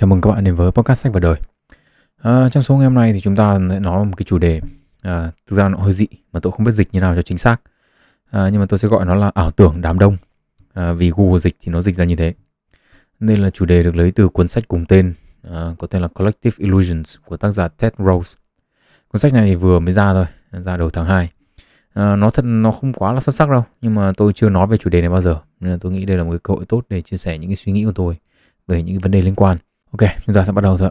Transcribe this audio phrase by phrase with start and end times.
[0.00, 1.36] Chào mừng các bạn đến với podcast sách và đời.
[2.16, 4.60] À, trong số ngày hôm nay thì chúng ta sẽ nói một cái chủ đề
[5.02, 7.38] à, thực ra nó hơi dị mà tôi không biết dịch như nào cho chính
[7.38, 7.56] xác.
[8.30, 10.16] À, nhưng mà tôi sẽ gọi nó là ảo tưởng đám đông
[10.74, 12.34] à, vì Google dịch thì nó dịch ra như thế.
[13.20, 15.14] nên là chủ đề được lấy từ cuốn sách cùng tên
[15.50, 18.36] à, có tên là Collective Illusions của tác giả Ted Rose.
[19.08, 21.30] Cuốn sách này thì vừa mới ra thôi, ra đầu tháng 2.
[21.94, 24.66] À, nó thật nó không quá là xuất sắc đâu nhưng mà tôi chưa nói
[24.66, 26.54] về chủ đề này bao giờ nên là tôi nghĩ đây là một cái cơ
[26.54, 28.16] hội tốt để chia sẻ những cái suy nghĩ của tôi
[28.66, 29.56] về những cái vấn đề liên quan
[29.98, 30.90] Ok, chúng ta sẽ bắt đầu thôi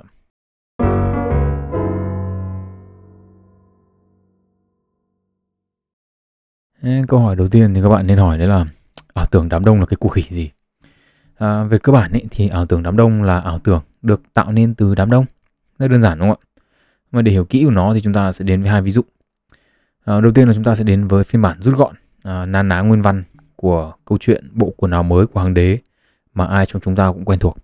[7.08, 8.66] Câu hỏi đầu tiên thì các bạn nên hỏi đấy là
[9.14, 10.52] ảo tưởng đám đông là cái cụ khỉ gì?
[11.38, 14.52] À, về cơ bản ấy, thì ảo tưởng đám đông là ảo tưởng được tạo
[14.52, 15.26] nên từ đám đông.
[15.80, 16.62] Rất đơn giản đúng không ạ?
[17.12, 19.02] Mà để hiểu kỹ của nó thì chúng ta sẽ đến với hai ví dụ.
[20.06, 22.68] À, đầu tiên là chúng ta sẽ đến với phiên bản rút gọn, à, nan
[22.68, 23.24] ná nguyên văn
[23.56, 25.80] của câu chuyện bộ quần áo mới của hoàng đế
[26.34, 27.58] mà ai trong chúng ta cũng quen thuộc.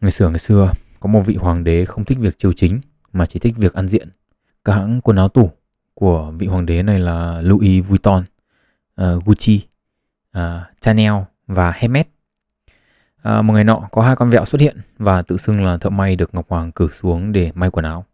[0.00, 2.80] Ngày xưa ngày xưa, có một vị hoàng đế không thích việc triều chính
[3.12, 4.08] mà chỉ thích việc ăn diện.
[4.64, 5.50] Các hãng quần áo tủ
[5.94, 8.24] của vị hoàng đế này là Louis Vuitton,
[9.02, 9.66] uh, Gucci,
[10.38, 10.42] uh,
[10.80, 11.12] Chanel
[11.46, 12.06] và Hermes.
[12.06, 15.76] Uh, ờ, một ngày nọ có hai con vẹo xuất hiện và tự xưng là
[15.76, 18.04] thợ may được Ngọc Hoàng cử xuống để may quần áo.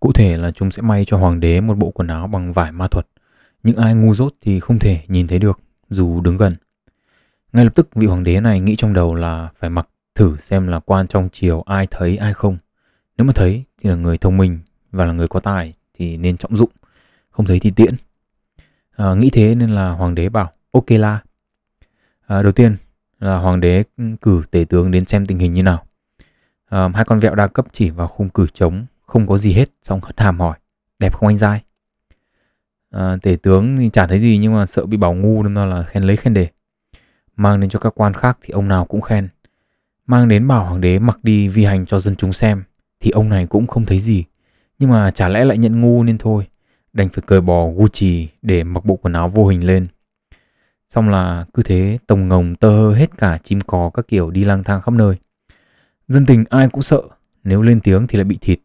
[0.00, 2.72] Cụ thể là chúng sẽ may cho hoàng đế một bộ quần áo bằng vải
[2.72, 3.06] ma thuật.
[3.62, 5.60] Những ai ngu dốt thì không thể nhìn thấy được
[5.90, 6.54] dù đứng gần.
[7.52, 9.88] Ngay lập tức vị hoàng đế này nghĩ trong đầu là phải mặc
[10.20, 12.58] thử xem là quan trong chiều ai thấy ai không.
[13.16, 14.58] Nếu mà thấy thì là người thông minh
[14.92, 16.70] và là người có tài thì nên trọng dụng,
[17.30, 17.94] không thấy thì tiễn.
[18.96, 21.20] À, nghĩ thế nên là hoàng đế bảo ok la.
[22.26, 22.76] À, đầu tiên
[23.18, 23.84] là hoàng đế
[24.20, 25.84] cử tể tướng đến xem tình hình như nào.
[26.68, 29.68] À, hai con vẹo đa cấp chỉ vào khung cử trống không có gì hết
[29.82, 30.58] xong hất hàm hỏi
[30.98, 31.62] đẹp không anh dai
[32.90, 35.82] à, tể tướng thì chả thấy gì nhưng mà sợ bị bảo ngu nên là
[35.82, 36.48] khen lấy khen để
[37.36, 39.28] mang đến cho các quan khác thì ông nào cũng khen
[40.10, 42.62] mang đến bảo hoàng đế mặc đi vi hành cho dân chúng xem,
[43.00, 44.24] thì ông này cũng không thấy gì.
[44.78, 46.46] Nhưng mà chả lẽ lại nhận ngu nên thôi,
[46.92, 49.86] đành phải cởi bỏ Gucci để mặc bộ quần áo vô hình lên.
[50.88, 54.44] Xong là cứ thế tổng ngồng tơ hơ hết cả chim cò các kiểu đi
[54.44, 55.16] lang thang khắp nơi.
[56.08, 57.02] Dân tình ai cũng sợ,
[57.44, 58.58] nếu lên tiếng thì lại bị thịt,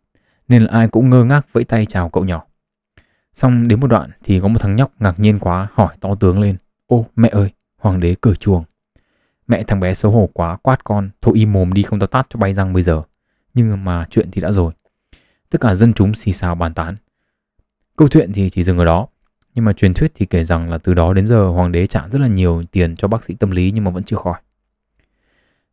[0.48, 2.46] nên là ai cũng ngơ ngác vẫy tay chào cậu nhỏ.
[3.34, 6.40] Xong đến một đoạn thì có một thằng nhóc ngạc nhiên quá, hỏi to tướng
[6.40, 6.56] lên,
[6.88, 8.64] ô, mẹ ơi, hoàng đế cởi chuồng.
[9.48, 12.28] Mẹ thằng bé xấu hổ quá, quát con, Thôi im mồm đi, không tao tát
[12.30, 13.02] cho bay răng bây giờ.
[13.54, 14.74] Nhưng mà chuyện thì đã rồi.
[15.50, 16.96] Tất cả dân chúng xì xào bàn tán.
[17.96, 19.08] Câu chuyện thì chỉ dừng ở đó.
[19.54, 22.10] Nhưng mà truyền thuyết thì kể rằng là từ đó đến giờ, Hoàng đế trả
[22.10, 24.40] rất là nhiều tiền cho bác sĩ tâm lý Nhưng mà vẫn chưa khỏi.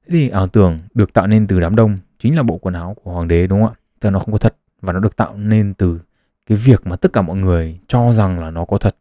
[0.06, 2.96] Thế thì ảo tưởng được tạo nên từ đám đông Chính là bộ quần áo
[3.02, 3.80] của hoàng đế, đúng không ạ?
[4.00, 6.00] Tức là nó không có thật Và nó được tạo nên từ
[6.46, 8.96] cái việc mà tất cả mọi người cho rằng là nó có thật.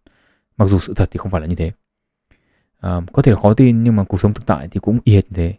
[0.58, 1.72] Mặc dù sự thật thì không phải là như thế
[2.82, 5.16] à, có thể là khó tin nhưng mà cuộc sống thực tại thì cũng y
[5.16, 5.54] hệt như thế.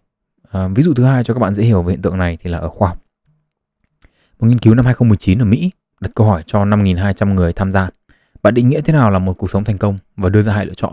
[0.51, 2.51] À, ví dụ thứ hai cho các bạn dễ hiểu về hiện tượng này thì
[2.51, 2.99] là ở khoa học.
[4.41, 7.89] Một nghiên cứu năm 2019 ở Mỹ đặt câu hỏi cho 5.200 người tham gia.
[8.43, 10.67] Bạn định nghĩa thế nào là một cuộc sống thành công và đưa ra hai
[10.67, 10.93] lựa chọn?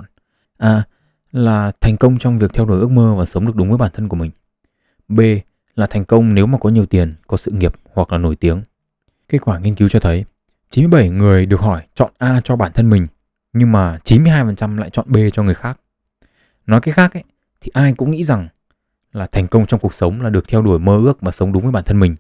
[0.58, 0.84] A
[1.32, 3.92] là thành công trong việc theo đuổi ước mơ và sống được đúng với bản
[3.94, 4.32] thân của mình.
[5.08, 5.22] B
[5.76, 8.62] là thành công nếu mà có nhiều tiền có sự nghiệp hoặc là nổi tiếng.
[9.30, 10.26] Kết quả nghiên cứu cho thấy
[10.70, 13.08] 97 người được hỏi chọn A cho bản thân mình
[13.54, 15.80] nhưng mà 92% lại chọn B cho người khác.
[16.70, 17.24] Nói cái khác ấy,
[17.62, 18.48] thì ai cũng nghĩ rằng
[19.12, 21.64] là thành công trong cuộc sống là được theo đuổi mơ ước và sống đúng
[21.64, 22.16] với bản thân mình.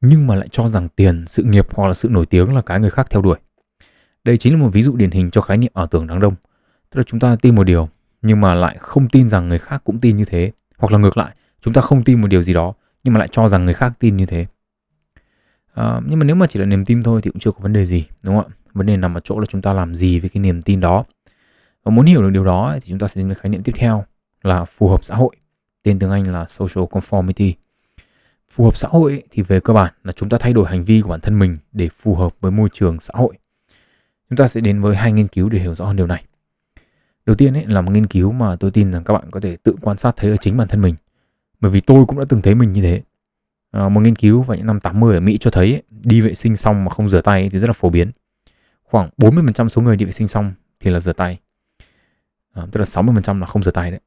[0.00, 2.80] Nhưng mà lại cho rằng tiền, sự nghiệp hoặc là sự nổi tiếng là cái
[2.80, 3.38] người khác theo đuổi.
[4.24, 6.34] Đây chính là một ví dụ điển hình cho khái niệm ảo tưởng đám đông.
[6.90, 7.88] Tức là chúng ta tin một điều
[8.22, 10.52] nhưng mà lại không tin rằng người khác cũng tin như thế.
[10.78, 12.74] Hoặc là ngược lại, chúng ta không tin một điều gì đó
[13.04, 14.46] nhưng mà lại cho rằng người khác tin như thế.
[15.74, 17.72] À, nhưng mà nếu mà chỉ là niềm tin thôi thì cũng chưa có vấn
[17.72, 18.54] đề gì, đúng không ạ?
[18.72, 21.04] Vấn đề nằm ở chỗ là chúng ta làm gì với cái niềm tin đó.
[21.84, 23.72] Và muốn hiểu được điều đó thì chúng ta sẽ đến với khái niệm tiếp
[23.76, 24.04] theo
[24.42, 25.36] là phù hợp xã hội.
[25.82, 27.52] Tên tiếng Anh là social conformity.
[28.50, 31.00] Phù hợp xã hội thì về cơ bản là chúng ta thay đổi hành vi
[31.00, 33.38] của bản thân mình để phù hợp với môi trường xã hội.
[34.30, 36.24] Chúng ta sẽ đến với hai nghiên cứu để hiểu rõ hơn điều này.
[37.26, 39.56] Đầu tiên ấy là một nghiên cứu mà tôi tin rằng các bạn có thể
[39.56, 40.94] tự quan sát thấy ở chính bản thân mình.
[41.60, 43.02] Bởi vì tôi cũng đã từng thấy mình như thế.
[43.70, 46.34] À, một nghiên cứu vào những năm 80 ở Mỹ cho thấy ấy, đi vệ
[46.34, 48.10] sinh xong mà không rửa tay thì rất là phổ biến.
[48.82, 51.38] Khoảng 40% số người đi vệ sinh xong thì là rửa tay
[52.52, 54.00] à, tức là 60% là không rửa tay đấy.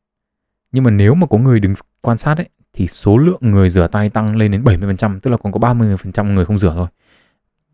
[0.72, 3.88] Nhưng mà nếu mà có người đứng quan sát ấy thì số lượng người rửa
[3.88, 6.88] tay tăng lên đến 70% tức là còn có 30% người không rửa thôi.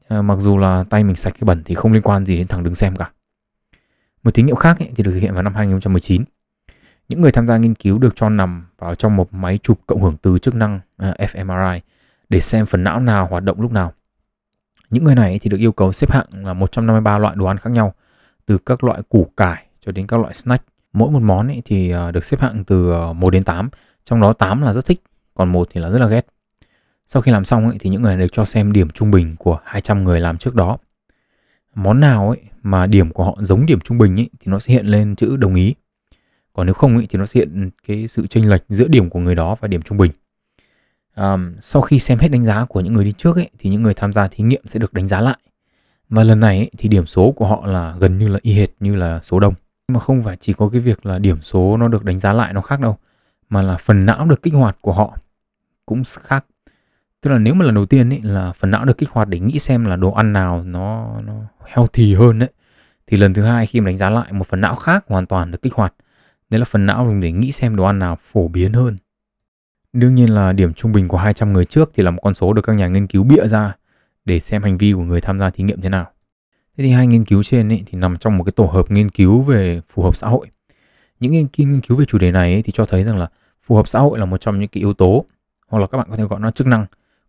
[0.08, 2.48] À, mặc dù là tay mình sạch cái bẩn thì không liên quan gì đến
[2.48, 3.12] thằng đứng xem cả.
[4.24, 6.24] Một thí nghiệm khác ấy, thì được thực hiện vào năm 2019
[7.10, 10.02] những người tham gia nghiên cứu được cho nằm vào trong một máy chụp cộng
[10.02, 11.80] hưởng từ chức năng à, fMRI
[12.30, 13.94] để xem phần não nào hoạt động lúc nào.
[14.90, 17.70] Những người này thì được yêu cầu xếp hạng là 153 loại đồ ăn khác
[17.70, 17.94] nhau,
[18.46, 20.66] từ các loại củ cải cho đến các loại snack.
[20.94, 23.70] Mỗi một món ấy thì ờ, được xếp hạng từ ờ, 1 đến 8,
[24.04, 25.02] trong đó 8 là rất thích,
[25.34, 26.28] còn 1 thì là rất là ghét.
[27.06, 29.36] Sau khi làm xong ấy, thì những người này được cho xem điểm trung bình
[29.40, 30.78] của 200 người làm trước đó.
[31.76, 34.74] Món nào ấy mà điểm của họ giống điểm trung bình ấy, thì nó sẽ
[34.74, 35.76] hiện lên chữ đồng ý.
[36.54, 39.20] Còn nếu không ấy, thì nó sẽ hiện cái sự chênh lệch giữa điểm của
[39.20, 40.12] người đó và điểm trung bình.
[41.14, 43.84] À, sau khi xem hết đánh giá của những người đi trước ấy, thì những
[43.84, 45.38] người tham gia thí nghiệm sẽ được đánh giá lại.
[46.10, 48.70] Và lần này ấy, thì điểm số của họ là gần như là y hệt
[48.80, 49.54] như là số đông.
[49.90, 52.34] Nhưng mà không phải chỉ có cái việc là điểm số nó được đánh giá
[52.34, 52.98] lại nó khác đâu,
[53.50, 55.18] mà là phần não được kích hoạt của họ
[55.86, 56.46] cũng khác.
[57.22, 59.40] Tức là nếu mà lần đầu tiên ấy là phần não được kích hoạt để
[59.40, 61.34] nghĩ xem là đồ ăn nào nó nó
[61.66, 62.50] healthy hơn đấy,
[63.08, 65.52] thì lần thứ hai khi mà đánh giá lại một phần não khác hoàn toàn
[65.52, 65.94] được kích hoạt.
[66.50, 68.98] Đấy là phần não dùng để nghĩ xem đồ ăn nào phổ biến hơn.
[69.94, 72.54] Đương nhiên là điểm trung bình của 200 người trước thì là một con số
[72.54, 73.76] được các nhà nghiên cứu bịa ra
[74.26, 76.12] để xem hành vi của người tham gia thí nghiệm thế nào.
[76.80, 79.10] Thế thì hai nghiên cứu trên ấy thì nằm trong một cái tổ hợp nghiên
[79.10, 80.48] cứu về phù hợp xã hội.
[81.20, 83.30] Những nghiên cứu, về chủ đề này ấy thì cho thấy rằng là
[83.62, 85.26] phù hợp xã hội là một trong những cái yếu tố
[85.68, 86.86] hoặc là các bạn có thể gọi nó chức năng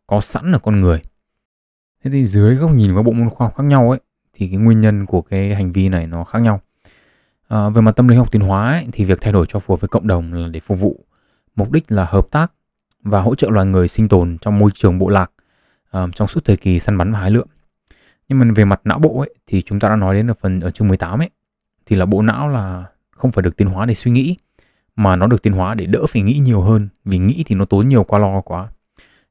[0.06, 1.02] có sẵn ở con người.
[2.04, 4.00] Thế thì dưới góc nhìn của các bộ môn khoa học khác nhau ấy
[4.34, 6.60] thì cái nguyên nhân của cái hành vi này nó khác nhau.
[7.48, 9.74] À, về mặt tâm lý học tiến hóa ấy, thì việc thay đổi cho phù
[9.74, 11.04] hợp với cộng đồng là để phục vụ
[11.56, 12.52] mục đích là hợp tác
[13.02, 15.30] và hỗ trợ loài người sinh tồn trong môi trường bộ lạc
[15.96, 17.48] uh, trong suốt thời kỳ săn bắn và hái lượm.
[18.30, 20.60] Nhưng mà về mặt não bộ ấy thì chúng ta đã nói đến ở phần
[20.60, 21.30] ở chương 18 ấy
[21.86, 24.36] thì là bộ não là không phải được tiến hóa để suy nghĩ
[24.96, 27.64] mà nó được tiến hóa để đỡ phải nghĩ nhiều hơn vì nghĩ thì nó
[27.64, 28.68] tốn nhiều qua lo quá.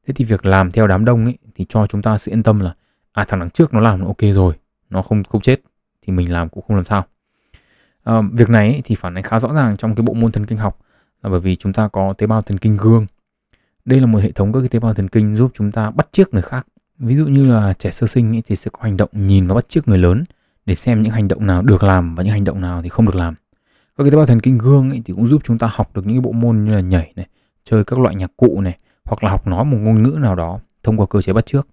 [0.07, 2.59] Thế thì việc làm theo đám đông ấy thì cho chúng ta sự yên tâm
[2.59, 2.73] là
[3.11, 4.53] à thằng đằng trước nó làm nó ok rồi,
[4.89, 5.61] nó không không chết
[6.01, 7.05] thì mình làm cũng không làm sao.
[8.03, 10.45] À, việc này ấy, thì phản ánh khá rõ ràng trong cái bộ môn thần
[10.45, 10.79] kinh học
[11.23, 13.05] là bởi vì chúng ta có tế bào thần kinh gương
[13.85, 16.07] đây là một hệ thống các cái tế bào thần kinh giúp chúng ta bắt
[16.11, 16.67] chước người khác
[16.99, 19.55] ví dụ như là trẻ sơ sinh ấy, thì sẽ có hành động nhìn và
[19.55, 20.23] bắt chước người lớn
[20.65, 23.05] để xem những hành động nào được làm và những hành động nào thì không
[23.05, 23.35] được làm.
[23.97, 26.05] Các cái tế bào thần kinh gương ấy, thì cũng giúp chúng ta học được
[26.05, 27.27] những cái bộ môn như là nhảy này
[27.65, 30.59] chơi các loại nhạc cụ này hoặc là học nói một ngôn ngữ nào đó
[30.83, 31.67] thông qua cơ chế bắt chước.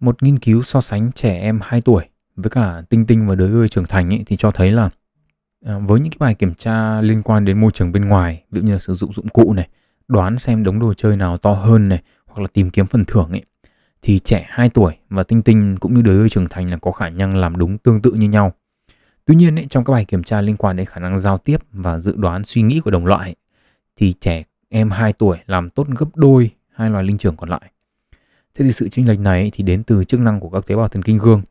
[0.00, 2.04] Một nghiên cứu so sánh trẻ em 2 tuổi
[2.36, 4.90] với cả tinh tinh và đứa người trưởng thành ấy, thì cho thấy là
[5.64, 8.60] à, với những cái bài kiểm tra liên quan đến môi trường bên ngoài ví
[8.60, 9.68] dụ như là sử dụng dụng cụ này
[10.08, 13.28] đoán xem đống đồ chơi nào to hơn này hoặc là tìm kiếm phần thưởng
[13.30, 13.42] ấy
[14.02, 17.08] thì trẻ 2 tuổi và tinh tinh cũng như đứa trưởng thành là có khả
[17.08, 18.52] năng làm đúng tương tự như nhau.
[19.24, 21.58] Tuy nhiên ấy, trong các bài kiểm tra liên quan đến khả năng giao tiếp
[21.72, 23.34] và dự đoán suy nghĩ của đồng loại
[23.96, 27.72] thì trẻ em 2 tuổi làm tốt gấp đôi hai loài linh trưởng còn lại.
[28.54, 30.88] Thế thì sự chênh lệch này thì đến từ chức năng của các tế bào
[30.88, 31.42] thần kinh gương.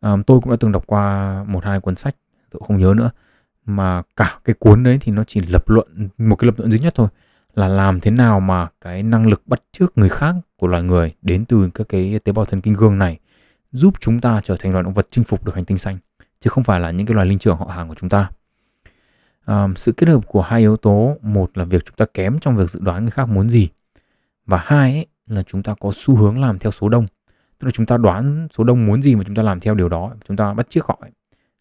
[0.00, 2.16] À, tôi cũng đã từng đọc qua một hai cuốn sách,
[2.50, 3.10] tôi không nhớ nữa,
[3.64, 6.78] mà cả cái cuốn đấy thì nó chỉ lập luận một cái lập luận duy
[6.78, 7.08] nhất thôi
[7.54, 11.14] là làm thế nào mà cái năng lực bắt chước người khác của loài người
[11.22, 13.18] đến từ các cái tế bào thần kinh gương này
[13.72, 15.98] giúp chúng ta trở thành loài động vật chinh phục được hành tinh xanh
[16.40, 18.30] chứ không phải là những cái loài linh trưởng họ hàng của chúng ta.
[19.44, 22.56] À, sự kết hợp của hai yếu tố một là việc chúng ta kém trong
[22.56, 23.68] việc dự đoán người khác muốn gì
[24.46, 27.06] và hai ấy, là chúng ta có xu hướng làm theo số đông.
[27.58, 29.88] Tức là chúng ta đoán số đông muốn gì mà chúng ta làm theo điều
[29.88, 31.10] đó chúng ta bắt chước họ ấy,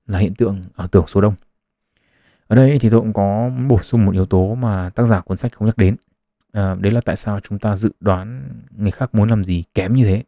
[0.08, 1.34] là hiện tượng ảo tưởng số đông.
[2.48, 5.38] Ở đây thì tôi cũng có bổ sung một yếu tố mà tác giả cuốn
[5.38, 5.96] sách không nhắc đến
[6.56, 9.94] à, đấy là tại sao chúng ta dự đoán người khác muốn làm gì kém
[9.94, 10.24] như thế.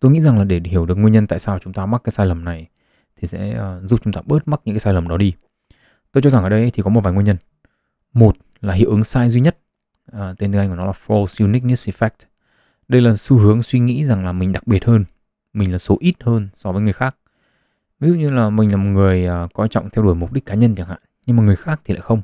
[0.00, 2.10] Tôi nghĩ rằng là để hiểu được nguyên nhân tại sao chúng ta mắc cái
[2.10, 2.66] sai lầm này
[3.16, 5.32] thì sẽ uh, giúp chúng ta bớt mắc những cái sai lầm đó đi.
[6.12, 7.36] Tôi cho rằng ở đây thì có một vài nguyên nhân.
[8.12, 9.58] Một là hiệu ứng sai duy nhất.
[10.12, 12.26] À, tên tiếng anh của nó là false uniqueness effect.
[12.88, 15.04] Đây là xu hướng suy nghĩ rằng là mình đặc biệt hơn
[15.52, 17.16] mình là số ít hơn so với người khác.
[18.00, 20.46] Ví dụ như là mình là một người uh, coi trọng theo đuổi mục đích
[20.46, 22.22] cá nhân chẳng hạn nhưng mà người khác thì lại không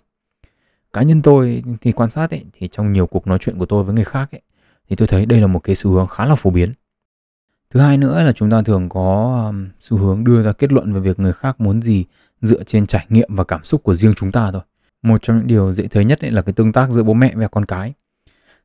[0.94, 3.84] cá nhân tôi thì quan sát ấy thì trong nhiều cuộc nói chuyện của tôi
[3.84, 4.40] với người khác ấy
[4.88, 6.72] thì tôi thấy đây là một cái xu hướng khá là phổ biến.
[7.70, 10.92] Thứ hai nữa là chúng ta thường có um, xu hướng đưa ra kết luận
[10.92, 12.04] về việc người khác muốn gì
[12.42, 14.62] dựa trên trải nghiệm và cảm xúc của riêng chúng ta thôi.
[15.02, 17.32] Một trong những điều dễ thấy nhất ấy là cái tương tác giữa bố mẹ
[17.34, 17.92] và con cái.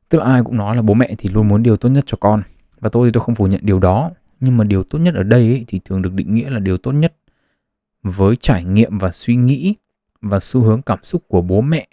[0.08, 2.16] Tức là ai cũng nói là bố mẹ thì luôn muốn điều tốt nhất cho
[2.20, 2.42] con
[2.80, 4.10] và tôi thì tôi không phủ nhận điều đó.
[4.40, 6.76] Nhưng mà điều tốt nhất ở đây ấy, thì thường được định nghĩa là điều
[6.76, 7.14] tốt nhất
[8.02, 9.74] với trải nghiệm và suy nghĩ
[10.20, 11.88] và xu hướng cảm xúc của bố mẹ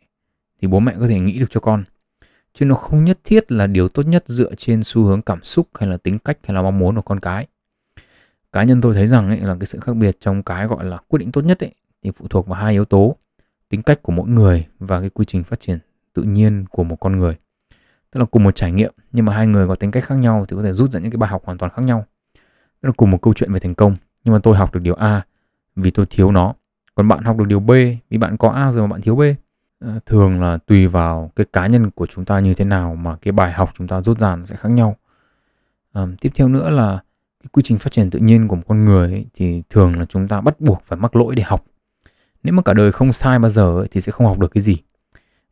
[0.62, 1.84] thì bố mẹ có thể nghĩ được cho con.
[2.54, 5.68] Chứ nó không nhất thiết là điều tốt nhất dựa trên xu hướng cảm xúc
[5.80, 7.48] hay là tính cách hay là mong muốn của con cái.
[8.52, 10.98] Cá nhân tôi thấy rằng ấy, là cái sự khác biệt trong cái gọi là
[11.08, 11.72] quyết định tốt nhất ấy,
[12.04, 13.16] thì phụ thuộc vào hai yếu tố,
[13.70, 15.80] tính cách của mỗi người và cái quy trình phát triển
[16.14, 17.36] tự nhiên của một con người.
[18.12, 20.46] Tức là cùng một trải nghiệm, nhưng mà hai người có tính cách khác nhau
[20.48, 22.06] thì có thể rút ra những cái bài học hoàn toàn khác nhau.
[22.82, 24.94] Tức là cùng một câu chuyện về thành công, nhưng mà tôi học được điều
[24.94, 25.22] A
[25.76, 26.54] vì tôi thiếu nó.
[26.96, 27.72] Còn bạn học được điều B
[28.10, 29.22] vì bạn có A rồi mà bạn thiếu B.
[29.80, 33.16] Ờ, thường là tùy vào cái cá nhân của chúng ta như thế nào mà
[33.22, 34.96] cái bài học chúng ta rút ra nó sẽ khác nhau.
[35.94, 37.00] À, tiếp theo nữa là
[37.44, 40.06] cái quy trình phát triển tự nhiên của một con người ấy, thì thường là
[40.06, 41.66] chúng ta bắt buộc phải mắc lỗi để học.
[42.44, 44.62] Nếu mà cả đời không sai bao giờ ấy, thì sẽ không học được cái
[44.62, 44.78] gì.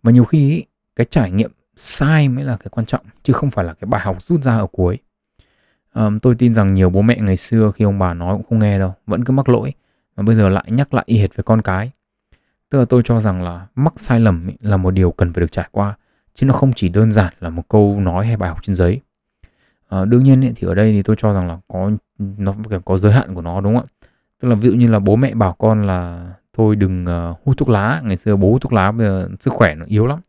[0.03, 0.65] Và nhiều khi ấy,
[0.95, 4.01] cái trải nghiệm sai mới là cái quan trọng chứ không phải là cái bài
[4.01, 4.99] học rút ra ở cuối.
[5.93, 8.59] À, tôi tin rằng nhiều bố mẹ ngày xưa khi ông bà nói cũng không
[8.59, 9.73] nghe đâu vẫn cứ mắc lỗi
[10.15, 11.91] mà bây giờ lại nhắc lại y hệt với con cái
[12.69, 15.51] tức là tôi cho rằng là mắc sai lầm là một điều cần phải được
[15.51, 15.95] trải qua
[16.35, 19.01] chứ nó không chỉ đơn giản là một câu nói hay bài học trên giấy.
[19.89, 22.53] À, đương nhiên thì ở đây thì tôi cho rằng là có nó
[22.85, 24.07] có giới hạn của nó đúng không ạ?
[24.41, 27.57] Tức là ví dụ như là bố mẹ bảo con là thôi đừng uh, hút
[27.57, 30.19] thuốc lá ngày xưa bố hút thuốc lá bây giờ sức khỏe nó yếu lắm.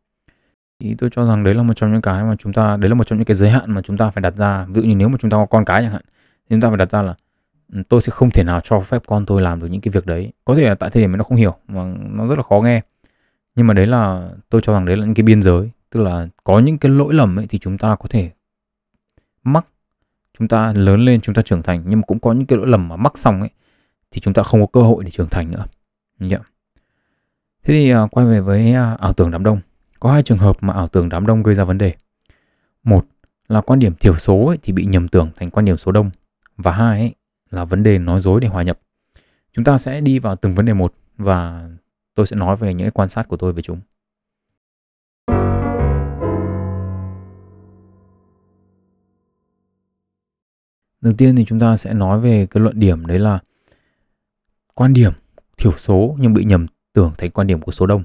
[0.80, 2.94] Thì tôi cho rằng đấy là một trong những cái mà chúng ta đấy là
[2.94, 4.66] một trong những cái giới hạn mà chúng ta phải đặt ra.
[4.68, 6.02] Ví dụ như nếu mà chúng ta có con cái chẳng hạn
[6.50, 7.14] thì chúng ta phải đặt ra là
[7.72, 10.06] Ừ, tôi sẽ không thể nào cho phép con tôi làm được những cái việc
[10.06, 10.32] đấy.
[10.44, 12.80] Có thể là tại thời điểm nó không hiểu mà nó rất là khó nghe.
[13.54, 15.70] Nhưng mà đấy là tôi cho rằng đấy là những cái biên giới.
[15.90, 18.30] Tức là có những cái lỗi lầm ấy thì chúng ta có thể
[19.42, 19.66] mắc.
[20.38, 21.82] Chúng ta lớn lên chúng ta trưởng thành.
[21.86, 23.50] Nhưng mà cũng có những cái lỗi lầm mà mắc xong ấy
[24.10, 25.66] thì chúng ta không có cơ hội để trưởng thành nữa.
[26.30, 26.42] Yeah.
[27.62, 29.60] thế thì uh, quay về với uh, ảo tưởng đám đông.
[30.00, 31.94] Có hai trường hợp mà ảo tưởng đám đông gây ra vấn đề.
[32.82, 33.06] Một
[33.48, 36.10] là quan điểm thiểu số ấy, thì bị nhầm tưởng thành quan điểm số đông.
[36.56, 37.14] Và hai ấy,
[37.56, 38.78] là vấn đề nói dối để hòa nhập.
[39.52, 41.68] Chúng ta sẽ đi vào từng vấn đề một và
[42.14, 43.80] tôi sẽ nói về những quan sát của tôi về chúng.
[51.00, 53.38] Đầu tiên thì chúng ta sẽ nói về cái luận điểm đấy là
[54.74, 55.12] quan điểm
[55.56, 58.04] thiểu số nhưng bị nhầm tưởng thành quan điểm của số đông.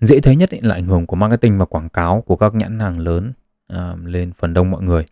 [0.00, 2.98] Dễ thấy nhất là ảnh hưởng của marketing và quảng cáo của các nhãn hàng
[2.98, 3.32] lớn
[3.66, 5.06] à, lên phần đông mọi người.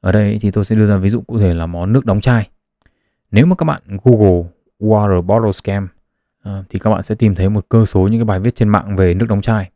[0.00, 2.20] Ở đây thì tôi sẽ đưa ra ví dụ cụ thể là món nước đóng
[2.20, 2.48] chai
[3.30, 4.42] nếu mà các bạn google
[4.80, 5.88] water bottle scam
[6.42, 8.68] à, thì các bạn sẽ tìm thấy một cơ số những cái bài viết trên
[8.68, 9.70] mạng về nước đóng chai.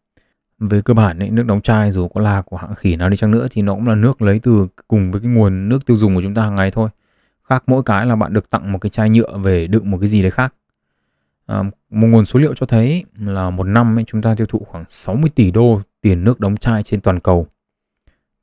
[0.58, 3.16] Về cơ bản ấy, nước đóng chai dù có là của hãng khỉ nào đi
[3.16, 5.96] chăng nữa thì nó cũng là nước lấy từ cùng với cái nguồn nước tiêu
[5.96, 6.88] dùng của chúng ta hàng ngày thôi.
[7.48, 10.08] Khác mỗi cái là bạn được tặng một cái chai nhựa về đựng một cái
[10.08, 10.54] gì đấy khác.
[11.46, 14.58] À, một nguồn số liệu cho thấy là một năm ấy, chúng ta tiêu thụ
[14.58, 17.46] khoảng 60 tỷ đô tiền nước đóng chai trên toàn cầu.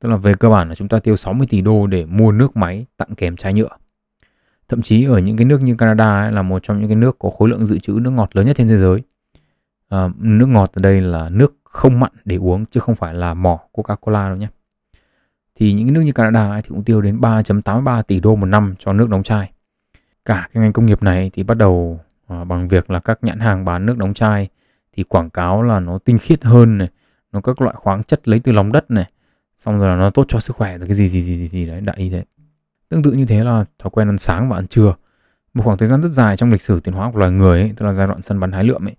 [0.00, 2.56] Tức là về cơ bản là chúng ta tiêu 60 tỷ đô để mua nước
[2.56, 3.79] máy tặng kèm chai nhựa
[4.70, 7.18] thậm chí ở những cái nước như Canada ấy, là một trong những cái nước
[7.18, 9.02] có khối lượng dự trữ nước ngọt lớn nhất trên thế giới.
[9.88, 13.34] À, nước ngọt ở đây là nước không mặn để uống chứ không phải là
[13.34, 14.48] mỏ Coca-Cola đâu nhé.
[15.54, 18.46] Thì những cái nước như Canada ấy thì cũng tiêu đến 3.83 tỷ đô một
[18.46, 19.50] năm cho nước đóng chai.
[20.24, 23.38] Cả cái ngành công nghiệp này thì bắt đầu à, bằng việc là các nhãn
[23.38, 24.48] hàng bán nước đóng chai
[24.96, 26.88] thì quảng cáo là nó tinh khiết hơn này
[27.32, 29.10] nó các loại khoáng chất lấy từ lòng đất này
[29.58, 31.66] xong rồi là nó tốt cho sức khỏe rồi cái gì gì gì gì, gì
[31.66, 32.24] đấy đại ý thế
[32.90, 34.94] tương tự như thế là thói quen ăn sáng và ăn trưa.
[35.54, 37.72] Một khoảng thời gian rất dài trong lịch sử tiến hóa của loài người ấy,
[37.76, 38.96] tức là giai đoạn săn bắn hái lượm ấy.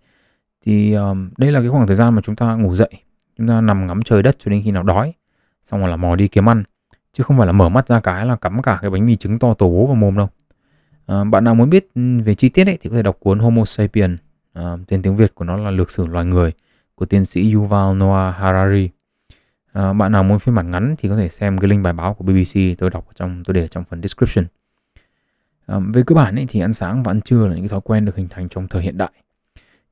[0.65, 2.89] Thì um, đây là cái khoảng thời gian mà chúng ta ngủ dậy
[3.37, 5.13] chúng ta nằm ngắm trời đất cho đến khi nào đói
[5.63, 6.63] xong rồi là mò đi kiếm ăn.
[7.13, 9.39] Chứ không phải là mở mắt ra cái là cắm cả cái bánh mì trứng
[9.39, 10.29] to tổ bố vào mồm đâu.
[11.05, 11.89] À, bạn nào muốn biết
[12.25, 14.17] về chi tiết ấy thì có thể đọc cuốn Homo sapien
[14.53, 16.51] à, tên tiếng Việt của nó là lược sử loài người
[16.95, 18.89] của tiến sĩ Yuval Noah Harari
[19.73, 22.13] à, bạn nào muốn phiên bản ngắn thì có thể xem cái link bài báo
[22.13, 24.45] của BBC tôi đọc trong tôi để trong phần description.
[25.65, 27.81] À, về cơ bản ấy, thì ăn sáng và ăn trưa là những cái thói
[27.83, 29.11] quen được hình thành trong thời hiện đại.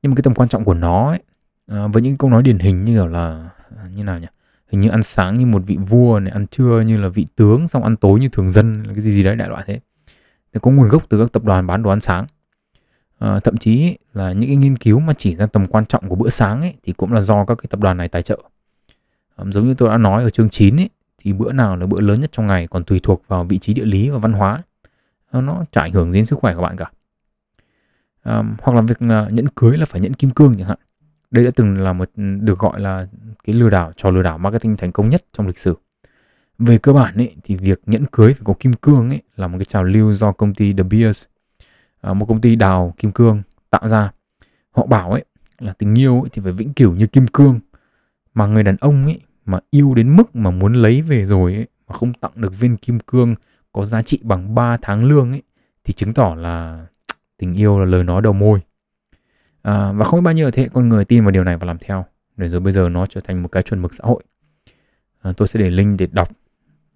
[0.02, 1.20] Nhưng mà cái tầm quan trọng của nó ấy,
[1.66, 3.50] à, với những câu nói điển hình như là
[3.94, 4.26] như nào nhỉ?
[4.68, 7.68] Hình như ăn sáng như một vị vua này ăn trưa như là vị tướng
[7.68, 9.80] xong ăn tối như thường dân cái gì gì đấy đại loại thế.
[10.54, 12.26] Thì có nguồn gốc từ các tập đoàn bán đồ ăn sáng.
[13.18, 16.16] À, thậm chí là những cái nghiên cứu mà chỉ ra tầm quan trọng của
[16.16, 18.42] bữa sáng ấy, thì cũng là do các cái tập đoàn này tài trợ
[19.46, 22.20] giống như tôi đã nói ở chương 9 ấy, thì bữa nào là bữa lớn
[22.20, 24.58] nhất trong ngày còn tùy thuộc vào vị trí địa lý và văn hóa.
[25.30, 26.90] Ờ, nó chả ảnh hưởng đến sức khỏe của bạn cả.
[28.22, 30.78] À, hoặc là việc ờ, nhẫn cưới là phải nhẫn kim cương chẳng hạn.
[31.30, 33.06] Đây đã từng là một được gọi là
[33.44, 35.74] cái lừa đảo trò lừa đảo marketing thành công nhất trong lịch sử.
[36.58, 39.58] Về cơ bản ấy, thì việc nhẫn cưới phải có kim cương ấy là một
[39.58, 41.24] cái trào lưu do công ty The Beers
[42.00, 44.12] à, một công ty đào kim cương tạo ra.
[44.70, 45.24] Họ bảo ấy
[45.58, 47.60] là tình yêu ấy thì phải vĩnh cửu như kim cương
[48.34, 51.66] mà người đàn ông ấy mà yêu đến mức mà muốn lấy về rồi ấy
[51.88, 53.34] mà không tặng được viên kim cương
[53.72, 55.42] có giá trị bằng 3 tháng lương ấy
[55.84, 56.86] thì chứng tỏ là
[57.38, 58.60] tình yêu là lời nói đầu môi
[59.62, 61.66] à, và không biết bao nhiêu thế hệ con người tin vào điều này và
[61.66, 62.04] làm theo
[62.36, 64.22] để rồi bây giờ nó trở thành một cái chuẩn mực xã hội
[65.22, 66.28] à, tôi sẽ để link để đọc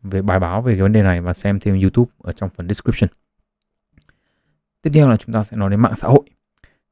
[0.05, 2.69] về bài báo về cái vấn đề này và xem thêm YouTube ở trong phần
[2.69, 3.09] description.
[4.83, 6.23] Tiếp theo là chúng ta sẽ nói đến mạng xã hội.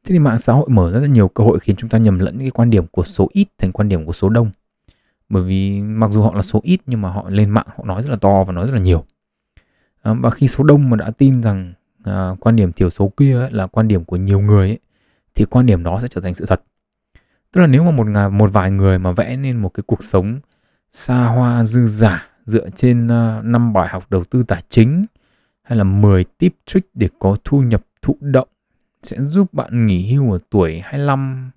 [0.05, 2.19] Thế thì mạng xã hội mở ra rất nhiều cơ hội khiến chúng ta nhầm
[2.19, 4.51] lẫn cái quan điểm của số ít thành quan điểm của số đông.
[5.33, 8.03] Bởi vì mặc dù họ là số ít nhưng mà họ lên mạng họ nói
[8.03, 9.05] rất là to và nói rất là nhiều.
[10.03, 11.73] À, và khi số đông mà đã tin rằng
[12.05, 14.79] à, quan điểm thiểu số kia ấy, là quan điểm của nhiều người ấy,
[15.35, 16.63] thì quan điểm đó sẽ trở thành sự thật.
[17.53, 20.05] Tức là nếu mà một ngày một vài người mà vẽ nên một cái cuộc
[20.05, 20.41] sống
[20.91, 25.05] xa hoa dư giả dựa trên à, uh, 5 bài học đầu tư tài chính
[25.63, 28.49] hay là 10 tip trick để có thu nhập thụ động
[29.03, 31.51] sẽ giúp bạn nghỉ hưu ở tuổi 25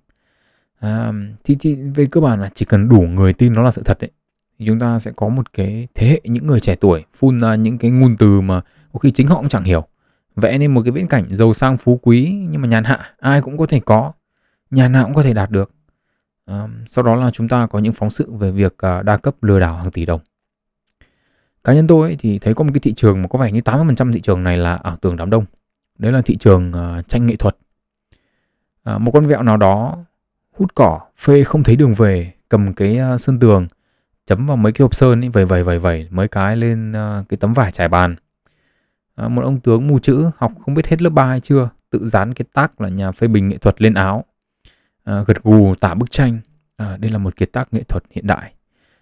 [0.78, 1.12] à,
[1.44, 4.04] thì, thì về cơ bản là chỉ cần đủ người tin nó là sự thật
[4.04, 4.10] ấy
[4.58, 7.54] thì chúng ta sẽ có một cái thế hệ những người trẻ tuổi phun ra
[7.54, 8.60] những cái ngôn từ mà
[8.92, 9.86] có khi chính họ cũng chẳng hiểu.
[10.36, 13.40] Vẽ nên một cái viễn cảnh giàu sang phú quý nhưng mà nhàn hạ ai
[13.40, 14.12] cũng có thể có
[14.70, 15.70] nhà nào cũng có thể đạt được.
[16.44, 19.42] À, sau đó là chúng ta có những phóng sự về việc à, đa cấp
[19.42, 20.20] lừa đảo hàng tỷ đồng.
[21.64, 23.60] Cá nhân tôi ấy, thì thấy có một cái thị trường mà có vẻ như
[23.60, 25.44] 80% thị trường này là ảo tưởng đám đông.
[25.98, 27.56] Đấy là thị trường uh, tranh nghệ thuật.
[28.82, 29.98] À, một con vẹo nào đó
[30.56, 33.68] hút cỏ phê không thấy đường về cầm cái ờ, sơn tường
[34.26, 37.24] chấm vào mấy cái hộp sơn ấy vẩy vẩy vẩy vẩy mấy cái lên ờ,
[37.28, 38.16] cái tấm vải trải bàn.
[39.14, 42.08] À, một ông tướng mù chữ học không biết hết lớp 3 hay chưa tự
[42.08, 44.24] dán cái tác là nhà phê bình nghệ thuật lên áo.
[45.04, 46.40] À, gật gù tả bức tranh.
[46.76, 48.52] À, đây là một kiệt tác nghệ thuật hiện đại.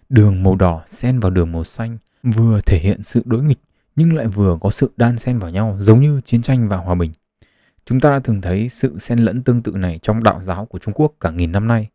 [0.09, 3.59] Đường màu đỏ xen vào đường màu xanh vừa thể hiện sự đối nghịch
[3.95, 6.95] nhưng lại vừa có sự đan xen vào nhau giống như chiến tranh và hòa
[6.95, 7.11] bình
[7.85, 10.79] chúng ta đã thường thấy sự xen lẫn tương tự này trong đạo giáo của
[10.79, 11.89] Trung Quốc cả nghìn năm nay.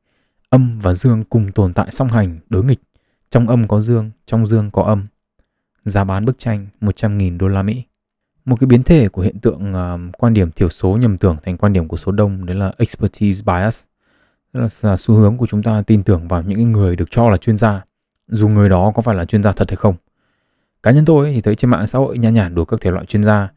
[0.48, 2.80] Âm và dương cùng tồn tại song hành đối nghịch.
[3.30, 5.06] Trong âm có dương trong dương có âm.
[5.84, 7.82] Giá bán bức tranh 100.000 đô la Mỹ.
[8.44, 11.56] Một cái biến thể của hiện tượng uh, quan điểm thiểu số nhầm tưởng thành
[11.56, 13.84] quan điểm của số đông đấy là expertise bias.
[14.52, 17.36] Đó là xu hướng của chúng ta tin tưởng vào những người được cho là
[17.36, 17.84] chuyên gia.
[18.28, 19.94] Dù người đó có phải là chuyên gia thật hay không.
[20.82, 23.06] Cá nhân tôi thì thấy trên mạng xã hội nhã nhản đủ các thể loại
[23.06, 23.48] chuyên gia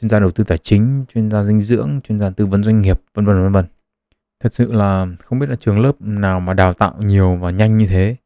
[0.00, 2.82] chuyên gia đầu tư tài chính chuyên gia dinh dưỡng chuyên gia tư vấn doanh
[2.82, 3.64] nghiệp vân vân vân vân.
[4.40, 7.78] Thật sự là không biết là trường lớp nào mà đào tạo nhiều và nhanh
[7.78, 8.16] như thế.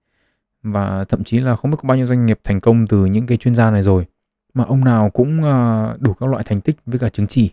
[0.62, 3.26] Và thậm chí là không biết có bao nhiêu doanh nghiệp thành công từ những
[3.26, 4.06] cái chuyên gia này rồi.
[4.54, 7.50] Mà ông nào cũng ờ, đủ các loại thành tích với cả chứng chỉ.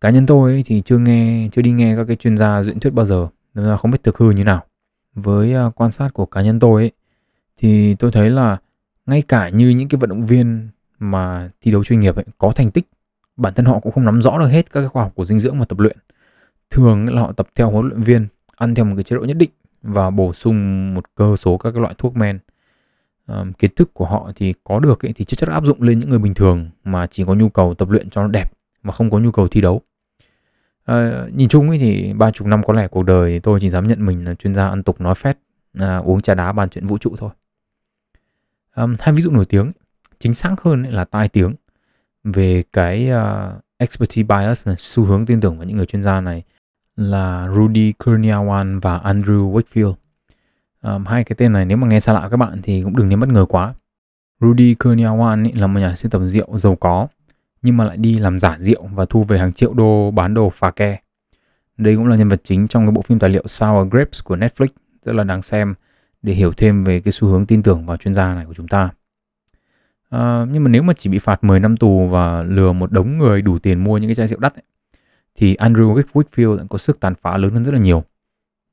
[0.00, 2.80] Cá nhân tôi ấy thì chưa nghe chưa đi nghe các cái chuyên gia diễn
[2.80, 3.28] thuyết bao giờ.
[3.54, 4.64] Nên là không biết thực hư như nào.
[5.14, 6.90] Với ờ, quan sát của cá nhân tôi ấy
[7.56, 8.56] thì tôi thấy là
[9.06, 10.68] ngay cả như những cái vận động viên
[10.98, 12.88] mà thi đấu chuyên nghiệp ấy, có thành tích
[13.36, 15.38] bản thân họ cũng không nắm rõ được hết các cái khoa học của dinh
[15.38, 15.96] dưỡng và tập luyện.
[16.70, 18.26] Thường là họ tập theo huấn luyện viên
[18.56, 19.50] ăn theo một cái chế độ nhất định
[19.82, 22.38] và bổ sung một cơ số các cái loại thuốc men.
[23.26, 26.00] Um, kiến thức của họ thì có được ấy, thì chắc chất áp dụng lên
[26.00, 28.92] những người bình thường mà chỉ có nhu cầu tập luyện cho nó đẹp mà
[28.92, 29.82] không có nhu cầu thi đấu.
[30.84, 33.68] À, nhìn chung ấy thì ba chục năm có lẽ cuộc đời thì tôi chỉ
[33.68, 35.38] dám nhận mình là chuyên gia ăn tục nói phét
[35.78, 37.30] à, uống trà đá bàn chuyện vũ trụ thôi.
[38.76, 39.72] Um, hai ví dụ nổi tiếng
[40.18, 41.54] chính xác hơn là tai tiếng
[42.32, 46.20] về cái uh, expertise bias này, xu hướng tin tưởng vào những người chuyên gia
[46.20, 46.42] này
[46.96, 49.94] là Rudy Kurniawan và Andrew Wakefield.
[50.82, 53.08] Um, hai cái tên này nếu mà nghe xa lạ các bạn thì cũng đừng
[53.08, 53.74] nên bất ngờ quá.
[54.40, 57.08] Rudy Kurniawan là một nhà sưu tập rượu giàu có
[57.62, 60.50] nhưng mà lại đi làm giả rượu và thu về hàng triệu đô bán đồ
[60.50, 60.98] phà ke.
[61.76, 64.36] Đây cũng là nhân vật chính trong cái bộ phim tài liệu Sour Grapes của
[64.36, 64.66] Netflix
[65.04, 65.74] rất là đáng xem
[66.22, 68.68] để hiểu thêm về cái xu hướng tin tưởng vào chuyên gia này của chúng
[68.68, 68.90] ta.
[70.16, 73.18] Ờ, nhưng mà nếu mà chỉ bị phạt 10 năm tù và lừa một đống
[73.18, 74.62] người đủ tiền mua những cái chai rượu đắt ấy,
[75.36, 78.04] thì Andrew Wakefield có sức tàn phá lớn hơn rất là nhiều.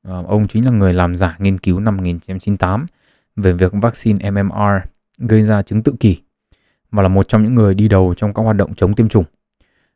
[0.02, 2.86] À, ông chính là người làm giả nghiên cứu năm 1998
[3.36, 6.20] về việc vaccine MMR gây ra chứng tự kỷ
[6.90, 9.24] và là một trong những người đi đầu trong các hoạt động chống tiêm chủng.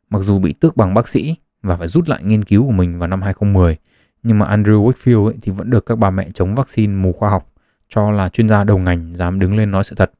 [0.09, 2.99] Mặc dù bị tước bằng bác sĩ và phải rút lại nghiên cứu của mình
[2.99, 3.77] vào năm 2010,
[4.23, 7.29] nhưng mà Andrew Wakefield ấy thì vẫn được các bà mẹ chống vaccine mù khoa
[7.29, 7.53] học
[7.89, 10.11] cho là chuyên gia đầu ngành dám đứng lên nói sự thật.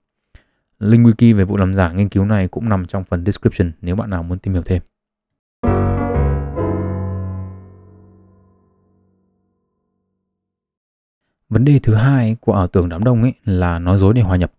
[0.80, 3.96] Link wiki về vụ làm giả nghiên cứu này cũng nằm trong phần description nếu
[3.96, 4.82] bạn nào muốn tìm hiểu thêm.
[11.50, 14.38] Vấn đề thứ hai của ảo tưởng đám đông ấy là nói dối để hòa
[14.38, 14.52] nhập.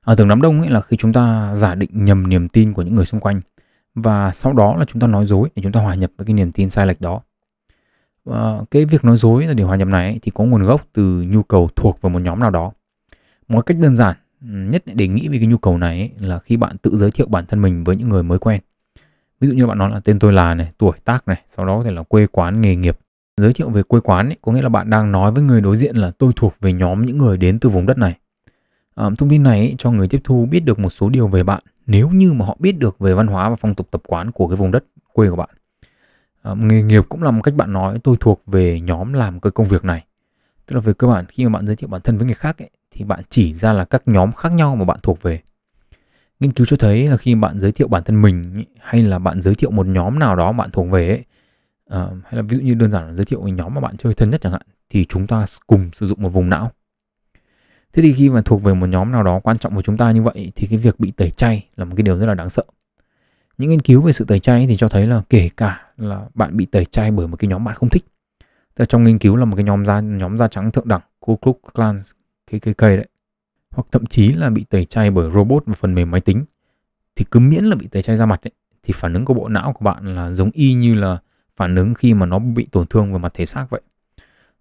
[0.00, 2.82] Ảo tưởng đám đông ấy là khi chúng ta giả định nhầm niềm tin của
[2.82, 3.40] những người xung quanh
[3.94, 6.34] và sau đó là chúng ta nói dối để chúng ta hòa nhập với cái
[6.34, 7.20] niềm tin sai lệch đó.
[8.24, 10.86] Và cái việc nói dối là để hòa nhập này ấy, thì có nguồn gốc
[10.92, 12.72] từ nhu cầu thuộc vào một nhóm nào đó.
[13.48, 14.16] Một cách đơn giản
[14.48, 17.26] nhất để nghĩ về cái nhu cầu này ấy, là khi bạn tự giới thiệu
[17.30, 18.60] bản thân mình với những người mới quen.
[19.40, 21.76] Ví dụ như bạn nói là tên tôi là này, tuổi tác này, sau đó
[21.76, 22.98] có thể là quê quán, nghề nghiệp.
[23.36, 25.76] Giới thiệu về quê quán ấy, có nghĩa là bạn đang nói với người đối
[25.76, 28.18] diện là tôi thuộc về nhóm những người đến từ vùng đất này.
[28.94, 31.42] À, thông tin này ấy, cho người tiếp thu biết được một số điều về
[31.42, 34.30] bạn nếu như mà họ biết được về văn hóa và phong tục tập quán
[34.30, 35.50] của cái vùng đất quê của bạn.
[36.42, 39.50] À, nghề nghiệp cũng là một cách bạn nói tôi thuộc về nhóm làm cái
[39.50, 40.04] công việc này.
[40.66, 42.58] Tức là về cơ bản khi mà bạn giới thiệu bản thân với người khác
[42.58, 45.40] ấy, thì bạn chỉ ra là các nhóm khác nhau mà bạn thuộc về.
[46.40, 49.42] Nghiên cứu cho thấy là khi bạn giới thiệu bản thân mình hay là bạn
[49.42, 51.24] giới thiệu một nhóm nào đó bạn thuộc về ấy,
[52.02, 53.96] uh, hay là ví dụ như đơn giản là giới thiệu một nhóm mà bạn
[53.96, 56.72] chơi thân nhất chẳng hạn thì chúng ta cùng sử dụng một vùng não.
[57.92, 60.10] Thế thì khi mà thuộc về một nhóm nào đó quan trọng của chúng ta
[60.10, 62.48] như vậy thì cái việc bị tẩy chay là một cái điều rất là đáng
[62.48, 62.62] sợ.
[63.58, 66.56] Những nghiên cứu về sự tẩy chay thì cho thấy là kể cả là bạn
[66.56, 68.04] bị tẩy chay bởi một cái nhóm bạn không thích.
[68.74, 71.00] Tức là trong nghiên cứu là một cái nhóm da nhóm da trắng thượng đẳng
[71.20, 71.98] Ku Klux Klan
[72.46, 73.06] cái cây đấy.
[73.70, 76.44] Hoặc thậm chí là bị tẩy chay bởi robot và phần mềm máy tính.
[77.16, 79.48] Thì cứ miễn là bị tẩy chay ra mặt ấy, thì phản ứng của bộ
[79.48, 81.18] não của bạn là giống y như là
[81.56, 83.80] phản ứng khi mà nó bị tổn thương về mặt thể xác vậy.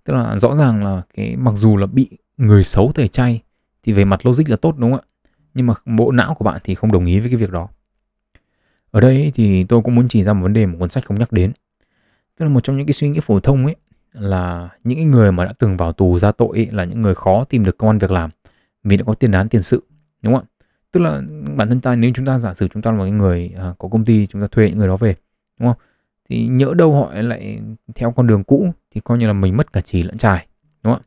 [0.04, 3.42] Tức là rõ ràng là cái mặc dù là bị người xấu tẩy chay
[3.84, 5.08] thì về mặt logic là tốt đúng không ạ?
[5.54, 7.70] Nhưng mà bộ não của bạn thì không đồng ý với cái việc đó.
[8.92, 11.20] Ở đây thì tôi cũng muốn chỉ ra một vấn đề một cuốn sách không
[11.20, 11.52] nhắc đến.
[12.38, 13.76] Tức là một trong những cái suy nghĩ phổ thông ấy
[14.20, 17.44] là những người mà đã từng vào tù ra tội ấy, là những người khó
[17.44, 18.30] tìm được công an việc làm
[18.84, 19.84] vì đã có tiền án tiền sự
[20.22, 20.52] đúng không ạ?
[20.92, 21.22] Tức là
[21.56, 23.90] bản thân ta nếu chúng ta giả sử chúng ta là một người à, có
[23.90, 25.16] công ty chúng ta thuê những người đó về
[25.60, 25.78] đúng không?
[26.30, 27.60] Thì nhỡ đâu họ lại
[27.96, 30.48] theo con đường cũ thì coi như là mình mất cả trì lẫn trải
[30.84, 31.02] đúng không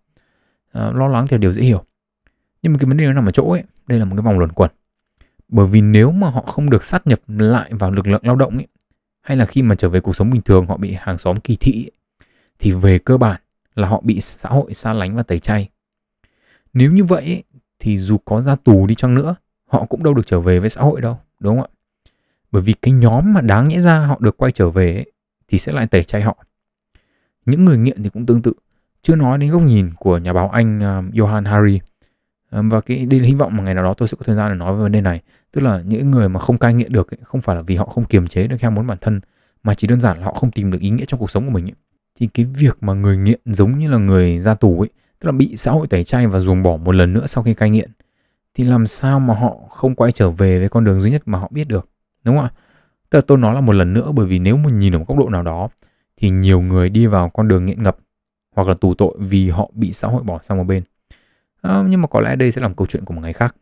[0.73, 0.83] ạ?
[0.83, 1.85] À, lo lắng thì điều dễ hiểu.
[2.62, 4.38] Nhưng mà cái vấn đề nó nằm ở chỗ ấy đây là một cái vòng
[4.38, 4.71] luẩn quẩn.
[5.49, 8.57] Bởi vì nếu mà họ không được sát nhập lại vào lực lượng lao động
[8.57, 8.66] ấy
[9.21, 11.57] hay là khi mà trở về cuộc sống bình thường họ bị hàng xóm kỳ
[11.61, 11.97] thị ấy,
[12.59, 13.40] thì về cơ bản
[13.75, 15.68] là họ bị xã hội xa lánh và tẩy chay.
[16.73, 17.42] Nếu như vậy ấy,
[17.79, 20.68] thì dù có ra tù đi chăng nữa họ cũng đâu được trở về với
[20.68, 21.75] xã hội đâu đúng không ạ?
[22.51, 25.12] Bởi vì cái nhóm mà đáng nhẽ ra họ được quay trở về ấy,
[25.49, 26.44] thì sẽ lại tẩy chay họ.
[27.47, 28.53] Những người nghiện thì cũng tương tự.
[29.03, 31.81] Chưa nói đến góc nhìn của nhà báo anh um, Johan Hari.
[32.51, 34.53] Và cái đây là hy vọng một ngày nào đó tôi sẽ có thời gian
[34.53, 35.23] để nói về vấn đề này.
[35.53, 37.85] Tức là những người mà không cai nghiện được ấy, không phải là vì họ
[37.85, 39.21] không kiềm chế được ham muốn bản thân
[39.62, 41.51] mà chỉ đơn giản là họ không tìm được ý nghĩa trong cuộc sống của
[41.51, 41.75] mình ấy
[42.18, 45.33] thì cái việc mà người nghiện giống như là người ra tù ấy tức là
[45.33, 47.90] bị xã hội tẩy chay và ruồng bỏ một lần nữa sau khi cai nghiện
[48.54, 51.38] thì làm sao mà họ không quay trở về với con đường duy nhất mà
[51.38, 51.88] họ biết được
[52.24, 52.52] đúng không ạ?
[53.11, 55.04] Tức là tôi nói là một lần nữa bởi vì nếu mà nhìn ở một
[55.09, 55.68] góc độ nào đó
[56.16, 57.96] thì nhiều người đi vào con đường nghiện ngập
[58.57, 60.83] hoặc là tù tội vì họ bị xã hội bỏ sang một bên.
[61.62, 63.57] À, nhưng mà có lẽ đây sẽ là một câu chuyện của một ngày khác.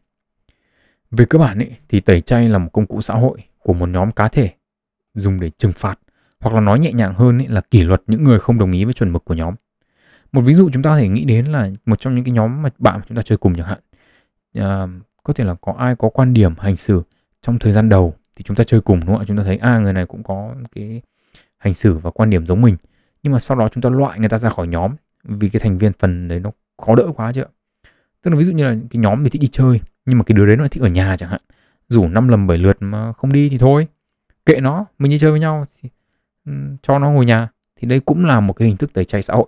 [1.11, 3.89] Về cơ bản ấy, thì tẩy chay là một công cụ xã hội của một
[3.89, 4.51] nhóm cá thể
[5.15, 5.99] dùng để trừng phạt
[6.47, 8.85] hoặc là nói nhẹ nhàng hơn ấy, là kỷ luật những người không đồng ý
[8.85, 9.55] với chuẩn mực của nhóm.
[10.33, 12.63] Một ví dụ chúng ta có thể nghĩ đến là một trong những cái nhóm
[12.63, 13.79] mà bạn chúng ta chơi cùng chẳng hạn.
[14.55, 14.87] À,
[15.23, 17.03] có thể là có ai có quan điểm hành xử
[17.43, 19.25] trong thời gian đầu thì chúng ta chơi cùng đúng không ạ?
[19.29, 21.03] Chúng ta thấy à người này cũng có cái
[21.59, 22.77] hành xử và quan điểm giống mình.
[23.23, 24.93] Nhưng mà sau đó chúng ta loại người ta ra khỏi nhóm
[25.25, 27.45] vì cái thành viên phần đấy nó khó đỡ quá chứ
[28.23, 30.37] tức là ví dụ như là cái nhóm thì thích đi chơi nhưng mà cái
[30.37, 31.41] đứa đấy nó thích ở nhà chẳng hạn.
[31.89, 33.89] Rủ năm lần bảy lượt mà không đi thì thôi.
[34.47, 35.89] Kệ nó mình đi chơi với nhau thì
[36.83, 39.35] cho nó ngồi nhà thì đây cũng là một cái hình thức tẩy chay xã
[39.35, 39.47] hội.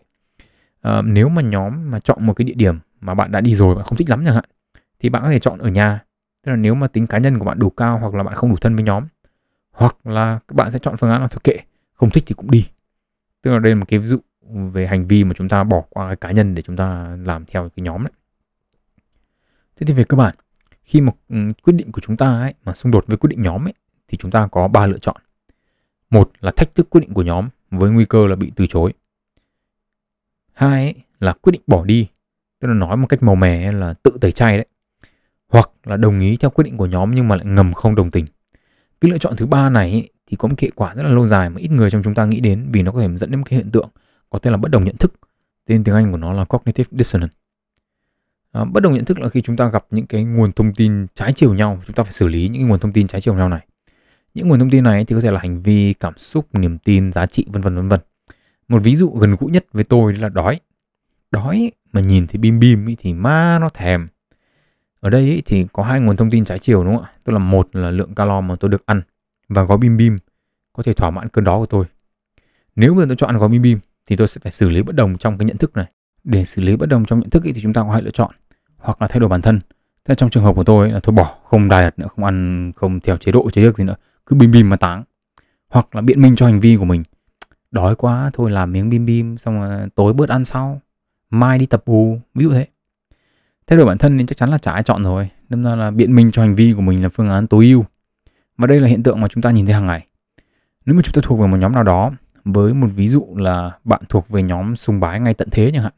[0.81, 3.75] À, nếu mà nhóm mà chọn một cái địa điểm mà bạn đã đi rồi
[3.75, 4.45] bạn không thích lắm chẳng hạn
[5.01, 6.05] thì bạn có thể chọn ở nhà.
[6.43, 8.51] Tức là nếu mà tính cá nhân của bạn đủ cao hoặc là bạn không
[8.51, 9.05] đủ thân với nhóm
[9.71, 11.57] hoặc là các bạn sẽ chọn phương án là thôi kệ
[11.95, 12.69] không thích thì cũng đi.
[13.43, 14.19] Tức là đây là một cái ví dụ
[14.73, 17.45] về hành vi mà chúng ta bỏ qua cái cá nhân để chúng ta làm
[17.45, 18.13] theo cái nhóm đấy.
[19.77, 20.35] Thế thì về cơ bản
[20.83, 21.15] khi một
[21.63, 23.75] quyết định của chúng ta ấy mà xung đột với quyết định nhóm ấy
[24.09, 25.17] thì chúng ta có ba lựa chọn
[26.11, 28.93] một là thách thức quyết định của nhóm với nguy cơ là bị từ chối.
[30.53, 32.09] Hai ấy, là quyết định bỏ đi
[32.61, 34.67] tức là nói một cách màu mè là tự tẩy chay đấy.
[35.49, 38.11] Hoặc là đồng ý theo quyết định của nhóm nhưng mà lại ngầm không đồng
[38.11, 38.27] tình.
[39.01, 41.27] Cái lựa chọn thứ ba này ấy, thì có một hệ quả rất là lâu
[41.27, 43.41] dài mà ít người trong chúng ta nghĩ đến vì nó có thể dẫn đến
[43.41, 43.89] một cái hiện tượng
[44.31, 45.13] có tên là bất đồng nhận thức.
[45.67, 47.35] Tên tiếng Anh của nó là cognitive dissonance.
[48.53, 51.07] À, bất đồng nhận thức là khi chúng ta gặp những cái nguồn thông tin
[51.15, 53.49] trái chiều nhau chúng ta phải xử lý những nguồn thông tin trái chiều nhau
[53.49, 53.67] này
[54.35, 57.13] những nguồn thông tin này thì có thể là hành vi cảm xúc niềm tin
[57.13, 58.01] giá trị vân vân vân vân.
[58.69, 60.61] Một ví dụ gần gũi nhất với tôi là đói.
[61.31, 64.07] Đói mà nhìn thấy bim bim thì ma nó thèm.
[65.01, 67.13] Ở đây ý, thì có hai nguồn thông tin trái chiều đúng không ạ?
[67.25, 69.03] Tức là một là lượng calo mà tôi được ăn
[69.49, 70.17] và gói bim bim
[70.73, 71.85] có thể thỏa mãn cơn đó của tôi.
[72.77, 74.95] Nếu mà tôi chọn ăn gói bim bim thì tôi sẽ phải xử lý bất
[74.95, 75.87] đồng trong cái nhận thức này.
[76.25, 78.11] Để xử lý bất đồng trong nhận thức ý, thì chúng ta có hai lựa
[78.11, 78.31] chọn.
[78.77, 79.61] Hoặc là thay đổi bản thân.
[80.05, 83.01] Thế trong trường hợp của tôi là tôi bỏ không diet nữa không ăn không
[83.01, 83.97] theo chế độ chế được gì nữa
[84.29, 85.05] cứ bim bim mà táng
[85.69, 87.03] hoặc là biện minh cho hành vi của mình.
[87.71, 90.81] Đói quá thôi làm miếng bim bim xong rồi tối bớt ăn sau
[91.31, 92.67] mai đi tập bù ví dụ thế.
[93.67, 95.29] Thay đổi bản thân thì chắc chắn là chả ai chọn rồi.
[95.49, 97.85] Nên ra là biện minh cho hành vi của mình là phương án tối ưu.
[98.59, 100.07] Và đây là hiện tượng mà chúng ta nhìn thấy hàng ngày.
[100.87, 102.11] Nếu mà chúng ta thuộc về một nhóm nào đó
[102.45, 105.83] với một ví dụ là bạn thuộc về nhóm sùng bái ngay tận thế chẳng
[105.83, 105.93] hạn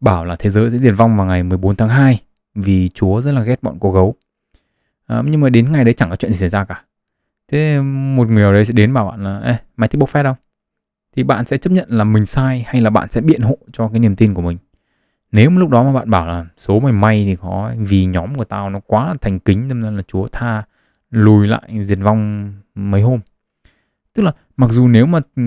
[0.00, 2.20] bảo là thế giới sẽ diệt vong vào ngày 14 tháng 2
[2.54, 4.14] vì Chúa rất là ghét bọn cô gấu.
[5.06, 6.84] À, nhưng mà đến ngày đấy chẳng có chuyện gì xảy ra cả.
[7.52, 10.24] Thế một người ở đấy sẽ đến bảo bạn là Ê, mày thích bốc phét
[10.24, 10.36] không?
[11.16, 13.88] Thì bạn sẽ chấp nhận là mình sai hay là bạn sẽ biện hộ cho
[13.88, 14.58] cái niềm tin của mình.
[15.32, 18.34] Nếu mà lúc đó mà bạn bảo là số mày may thì có vì nhóm
[18.34, 20.62] của tao nó quá là thành kính nên là Chúa tha
[21.10, 23.20] lùi lại diệt vong mấy hôm.
[24.14, 25.42] Tức là mặc dù nếu mà ừ,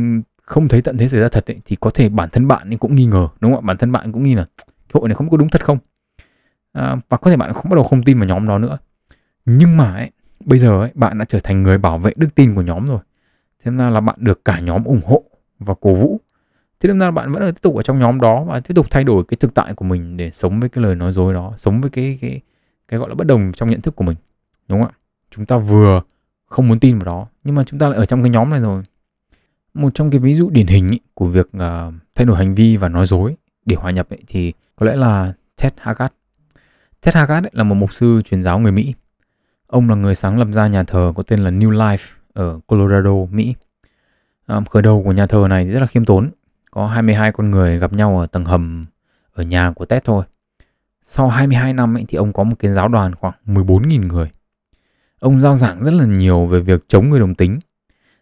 [0.50, 2.96] không thấy tận thế xảy ra thật ấy, thì có thể bản thân bạn cũng
[2.96, 5.30] nghi ngờ đúng không ạ bản thân bạn cũng nghi là cái hội này không
[5.30, 5.78] có đúng thật không
[6.74, 8.78] à, và có thể bạn không bắt đầu không tin vào nhóm đó nữa
[9.46, 10.12] nhưng mà ấy,
[10.46, 13.00] bây giờ ấy, bạn đã trở thành người bảo vệ đức tin của nhóm rồi.
[13.64, 15.24] Thế nên là bạn được cả nhóm ủng hộ
[15.60, 16.20] và cổ vũ.
[16.80, 19.04] Thế nên là bạn vẫn tiếp tục ở trong nhóm đó và tiếp tục thay
[19.04, 21.82] đổi cái thực tại của mình để sống với cái lời nói dối đó sống
[21.82, 22.42] với cái cái
[22.88, 24.16] cái gọi là bất đồng trong nhận thức của mình.
[24.68, 24.98] Đúng không ạ?
[25.32, 26.02] Chúng ta vừa
[26.46, 28.60] không muốn tin vào đó nhưng mà chúng ta lại ở trong cái nhóm này
[28.60, 28.84] rồi.
[29.74, 32.78] Một trong cái ví dụ điển hình ý, của việc uh, thay đổi hành vi
[32.78, 36.14] và nói dối để hòa nhập ấy, thì có lẽ là Ted Haggard.
[37.02, 38.94] Ted Haggard ấy là một mục sư truyền giáo người Mỹ.
[39.70, 43.26] Ông là người sáng lập ra nhà thờ có tên là New Life ở Colorado,
[43.32, 43.56] Mỹ.
[44.46, 46.30] À, khởi đầu của nhà thờ này rất là khiêm tốn.
[46.72, 48.86] Có 22 con người gặp nhau ở tầng hầm
[49.34, 50.24] ở nhà của Ted thôi.
[51.04, 54.30] Sau 22 năm ấy, thì ông có một cái giáo đoàn khoảng 14.000 người.
[55.20, 57.60] Ông giao giảng rất là nhiều về việc chống người đồng tính.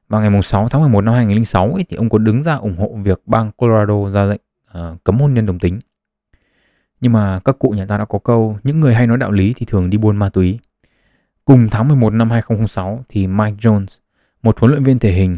[0.10, 2.97] Vào ngày 6 tháng 11 năm 2006 ấy, thì ông có đứng ra ủng hộ
[3.03, 4.41] việc bang Colorado ra lệnh
[4.77, 5.79] uh, cấm hôn nhân đồng tính.
[7.01, 9.53] Nhưng mà các cụ nhà ta đã có câu những người hay nói đạo lý
[9.53, 10.60] thì thường đi buôn ma túy.
[11.47, 13.86] Cùng tháng 11 năm 2006 thì Mike Jones,
[14.43, 15.38] một huấn luyện viên thể hình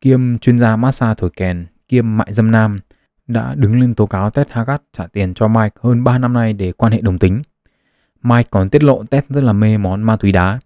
[0.00, 2.78] kiêm chuyên gia massage thổi kèn kiêm mại dâm nam
[3.26, 6.52] đã đứng lên tố cáo Ted Haggard trả tiền cho Mike hơn 3 năm nay
[6.52, 7.42] để quan hệ đồng tính.
[8.22, 10.58] Mike còn tiết lộ Ted rất là mê món ma túy đá.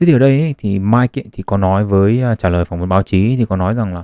[0.00, 2.64] Thế thì ở đây ấy, thì Mike ấy, thì có nói với à, trả lời
[2.64, 4.02] phỏng vấn báo chí thì có nói rằng là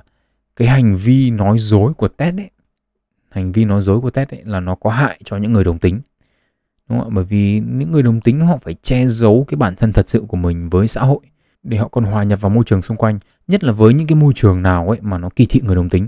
[0.57, 2.51] cái hành vi nói dối của Ted ấy,
[3.31, 5.79] hành vi nói dối của Ted ấy là nó có hại cho những người đồng
[5.79, 6.01] tính.
[6.89, 7.15] Đúng không ạ?
[7.15, 10.25] Bởi vì những người đồng tính họ phải che giấu cái bản thân thật sự
[10.29, 11.21] của mình với xã hội
[11.63, 14.17] để họ còn hòa nhập vào môi trường xung quanh, nhất là với những cái
[14.17, 16.07] môi trường nào ấy mà nó kỳ thị người đồng tính.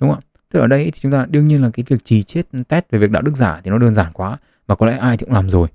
[0.00, 0.26] Đúng không ạ?
[0.52, 2.84] Tức là ở đây thì chúng ta đương nhiên là cái việc trì chết test
[2.90, 5.24] về việc đạo đức giả thì nó đơn giản quá và có lẽ ai thì
[5.24, 5.68] cũng làm rồi.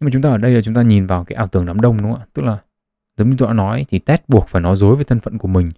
[0.00, 1.80] Nhưng mà chúng ta ở đây là chúng ta nhìn vào cái ảo tưởng đám
[1.80, 2.26] đông đúng không ạ?
[2.32, 2.58] Tức là
[3.16, 5.48] giống như tôi đã nói thì test buộc phải nói dối về thân phận của
[5.48, 5.70] mình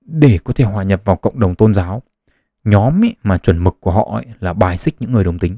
[0.00, 2.02] để có thể hòa nhập vào cộng đồng tôn giáo.
[2.64, 5.56] Nhóm ấy mà chuẩn mực của họ ấy là bài xích những người đồng tính.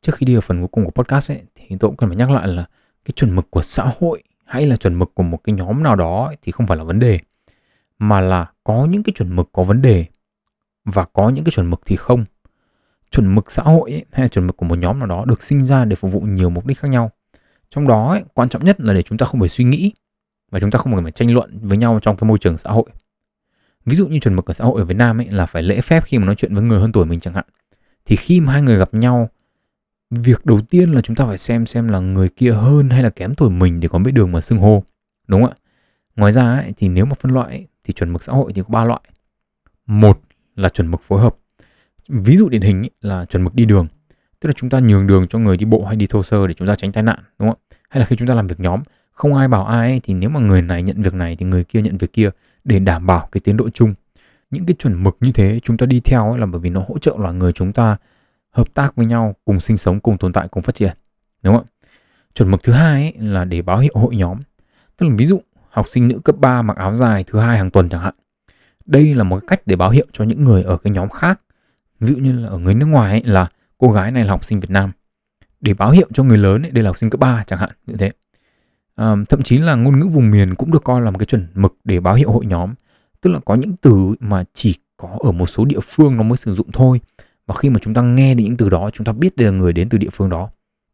[0.00, 2.16] Trước khi đi vào phần cuối cùng của podcast ấy, thì tôi cũng cần phải
[2.16, 2.66] nhắc lại là
[3.04, 5.96] cái chuẩn mực của xã hội hay là chuẩn mực của một cái nhóm nào
[5.96, 7.18] đó ấy, thì không phải là vấn đề.
[7.98, 10.04] Mà là có những cái chuẩn mực có vấn đề
[10.84, 12.24] và có những cái chuẩn mực thì không.
[13.10, 15.42] Chuẩn mực xã hội ấy, hay là chuẩn mực của một nhóm nào đó được
[15.42, 17.10] sinh ra để phục vụ nhiều mục đích khác nhau.
[17.70, 19.92] Trong đó ấy, quan trọng nhất là để chúng ta không phải suy nghĩ
[20.50, 22.70] và chúng ta không cần phải tranh luận với nhau trong cái môi trường xã
[22.70, 22.84] hội.
[23.84, 25.80] Ví dụ như chuẩn mực ở xã hội ở Việt Nam ấy là phải lễ
[25.80, 27.44] phép khi mà nói chuyện với người hơn tuổi mình chẳng hạn.
[28.04, 29.30] Thì khi mà hai người gặp nhau
[30.10, 33.10] việc đầu tiên là chúng ta phải xem xem là người kia hơn hay là
[33.10, 34.84] kém tuổi mình để có biết đường mà xưng hô
[35.28, 35.56] đúng không ạ?
[36.16, 38.62] Ngoài ra ấy, thì nếu mà phân loại ấy, thì chuẩn mực xã hội thì
[38.62, 39.00] có ba loại.
[39.86, 40.20] Một
[40.56, 41.36] là chuẩn mực phối hợp.
[42.08, 43.88] Ví dụ điển hình ấy, là chuẩn mực đi đường.
[44.40, 46.54] Tức là chúng ta nhường đường cho người đi bộ hay đi thô sơ để
[46.54, 47.76] chúng ta tránh tai nạn đúng không ạ?
[47.88, 50.30] Hay là khi chúng ta làm việc nhóm không ai bảo ai ấy, thì nếu
[50.30, 52.30] mà người này nhận việc này thì người kia nhận việc kia
[52.64, 53.94] để đảm bảo cái tiến độ chung.
[54.50, 56.84] Những cái chuẩn mực như thế chúng ta đi theo ấy là bởi vì nó
[56.88, 57.96] hỗ trợ loài người chúng ta
[58.56, 60.96] hợp tác với nhau cùng sinh sống cùng tồn tại cùng phát triển
[61.42, 61.72] đúng không ạ?
[62.34, 64.38] Chuẩn mực thứ hai ấy là để báo hiệu hội nhóm.
[64.96, 65.40] Tức là ví dụ
[65.70, 68.14] học sinh nữ cấp 3 mặc áo dài thứ hai hàng tuần chẳng hạn.
[68.86, 71.40] Đây là một cách để báo hiệu cho những người ở cái nhóm khác.
[72.00, 74.44] Ví dụ như là ở người nước ngoài ấy, là cô gái này là học
[74.44, 74.92] sinh Việt Nam.
[75.60, 77.70] Để báo hiệu cho người lớn ấy, đây là học sinh cấp 3 chẳng hạn
[77.86, 78.10] như thế.
[78.94, 81.46] À, thậm chí là ngôn ngữ vùng miền cũng được coi là một cái chuẩn
[81.54, 82.74] mực để báo hiệu hội nhóm.
[83.20, 86.36] Tức là có những từ mà chỉ có ở một số địa phương nó mới
[86.36, 87.00] sử dụng thôi
[87.46, 89.52] và khi mà chúng ta nghe được những từ đó chúng ta biết đây là
[89.52, 90.50] người đến từ địa phương đó.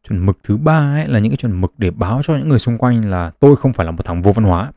[0.08, 2.58] Chuẩn mực thứ ba ấy là những cái chuẩn mực để báo cho những người
[2.58, 4.72] xung quanh là tôi không phải là một thằng vô văn hóa.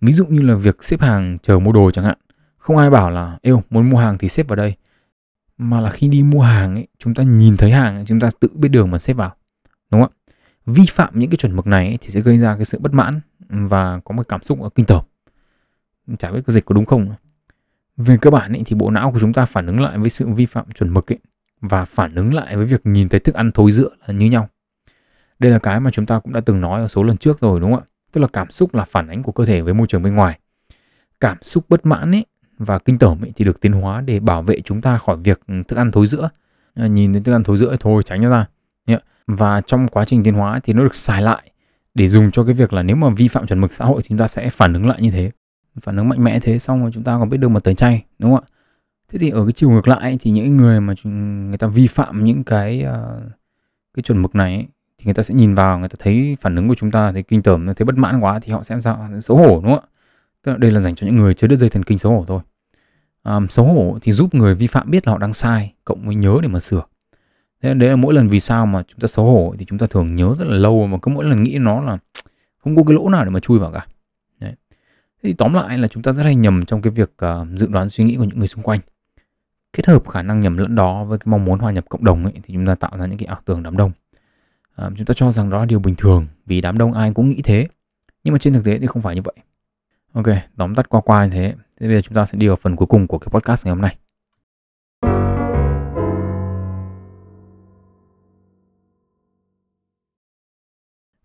[0.00, 2.18] Ví dụ như là việc xếp hàng chờ mua đồ chẳng hạn.
[2.58, 4.74] Không ai bảo là yêu muốn mua hàng thì xếp vào đây.
[5.58, 8.48] Mà là khi đi mua hàng ấy chúng ta nhìn thấy hàng chúng ta tự
[8.54, 9.34] biết đường mà xếp vào.
[9.90, 10.32] Đúng không ạ?
[10.66, 12.94] Vi phạm những cái chuẩn mực này ấy, thì sẽ gây ra cái sự bất
[12.94, 15.04] mãn và có một cảm xúc kinh tởm.
[16.18, 17.14] Chả biết cái dịch có đúng không
[17.98, 20.28] về cơ bản ấy, thì bộ não của chúng ta phản ứng lại với sự
[20.28, 21.16] vi phạm chuẩn mực ý,
[21.60, 24.48] và phản ứng lại với việc nhìn thấy thức ăn thối rữa là như nhau.
[25.38, 27.60] Đây là cái mà chúng ta cũng đã từng nói ở số lần trước rồi
[27.60, 27.86] đúng không ạ?
[28.12, 30.38] Tức là cảm xúc là phản ánh của cơ thể với môi trường bên ngoài.
[31.20, 32.26] Cảm xúc bất mãn ấy
[32.58, 35.40] và kinh tởm ấy thì được tiến hóa để bảo vệ chúng ta khỏi việc
[35.46, 36.30] ừ, thức ăn thối rữa
[36.74, 38.46] ờ, nhìn thấy thức ăn thối rữa thôi tránh nó ra.
[39.28, 41.50] Và trong quá trình tiến hóa thì nó được xài lại
[41.94, 44.08] để dùng cho cái việc là nếu mà vi phạm chuẩn mực xã hội thì
[44.08, 45.30] chúng ta sẽ phản ứng lại như thế
[45.80, 48.04] phản ứng mạnh mẽ thế xong rồi chúng ta còn biết được một tẩy chay
[48.18, 48.48] đúng không ạ?
[49.12, 52.24] Thế thì ở cái chiều ngược lại thì những người mà người ta vi phạm
[52.24, 53.22] những cái uh,
[53.94, 54.66] cái chuẩn mực này ấy,
[54.98, 57.22] thì người ta sẽ nhìn vào người ta thấy phản ứng của chúng ta thấy
[57.22, 59.08] kinh tởm thấy bất mãn quá thì họ sẽ làm sao?
[59.20, 59.88] Xấu hổ đúng không ạ?
[60.42, 62.24] Tức là đây là dành cho những người chưa đứt dây thần kinh xấu hổ
[62.28, 62.40] thôi.
[63.24, 66.14] Um, xấu hổ thì giúp người vi phạm biết là họ đang sai cộng với
[66.14, 66.82] nhớ để mà sửa.
[67.62, 69.86] Thế đấy là mỗi lần vì sao mà chúng ta xấu hổ thì chúng ta
[69.86, 71.98] thường nhớ rất là lâu mà cứ mỗi lần nghĩ nó là
[72.58, 73.86] không có cái lỗ nào để mà chui vào cả
[75.22, 77.88] thì tóm lại là chúng ta rất hay nhầm trong cái việc uh, dự đoán
[77.88, 78.80] suy nghĩ của những người xung quanh.
[79.72, 82.24] Kết hợp khả năng nhầm lẫn đó với cái mong muốn hòa nhập cộng đồng
[82.24, 83.92] ấy, thì chúng ta tạo ra những cái ảo tưởng đám đông.
[84.76, 87.30] À, chúng ta cho rằng đó là điều bình thường vì đám đông ai cũng
[87.30, 87.68] nghĩ thế.
[88.24, 89.34] Nhưng mà trên thực tế thì không phải như vậy.
[90.12, 90.26] Ok
[90.56, 91.54] tóm tắt qua qua như thế.
[91.80, 93.74] Thế bây giờ chúng ta sẽ đi vào phần cuối cùng của cái podcast ngày
[93.74, 93.96] hôm nay.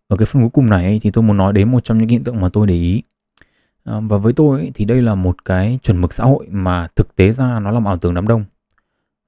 [0.08, 2.24] Ở cái phần cuối cùng này thì tôi muốn nói đến một trong những hiện
[2.24, 3.04] tượng mà tôi để ý.
[3.84, 7.16] Ờ, và với tôi thì đây là một cái chuẩn mực xã hội mà thực
[7.16, 8.46] tế ra nó làm ảo tưởng đám đông.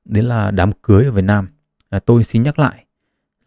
[0.06, 1.48] Đấy là đám cưới ở Việt Nam.
[1.90, 2.86] À, tôi xin nhắc lại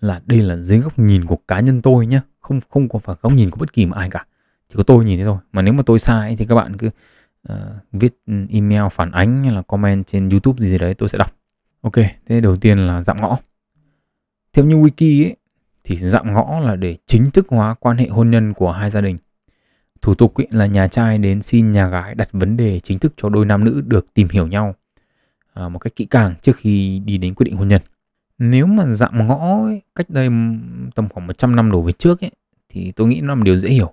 [0.00, 3.16] là đây là dưới góc nhìn của cá nhân tôi nhé không không có phải
[3.22, 4.26] góc nhìn của bất kỳ một ai cả.
[4.68, 5.38] Chỉ có tôi nhìn thế thôi.
[5.52, 6.90] Mà nếu mà tôi sai thì các bạn cứ
[7.52, 7.58] uh,
[7.92, 11.18] viết ừ, email phản ánh hay là comment trên youtube gì gì đấy tôi sẽ
[11.18, 11.34] đọc.
[11.80, 11.94] Ok
[12.26, 13.36] thế đầu tiên là dạm ngõ.
[14.52, 15.36] Theo như wiki ấy
[15.84, 19.00] thì dạm ngõ là để chính thức hóa quan hệ hôn nhân của hai gia
[19.00, 19.18] đình
[20.02, 23.12] thủ tục ấy là nhà trai đến xin nhà gái đặt vấn đề chính thức
[23.16, 24.74] cho đôi nam nữ được tìm hiểu nhau
[25.58, 27.82] à, một cách kỹ càng trước khi đi đến quyết định hôn nhân.
[28.38, 30.28] Nếu mà dạng ngõ ấy, cách đây
[30.94, 32.30] tầm khoảng 100 năm đổ về trước ấy,
[32.68, 33.92] thì tôi nghĩ nó là một điều dễ hiểu.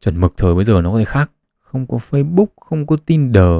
[0.00, 1.30] Chuẩn mực thời bây giờ nó có thể khác.
[1.60, 3.52] Không có facebook không có tinder.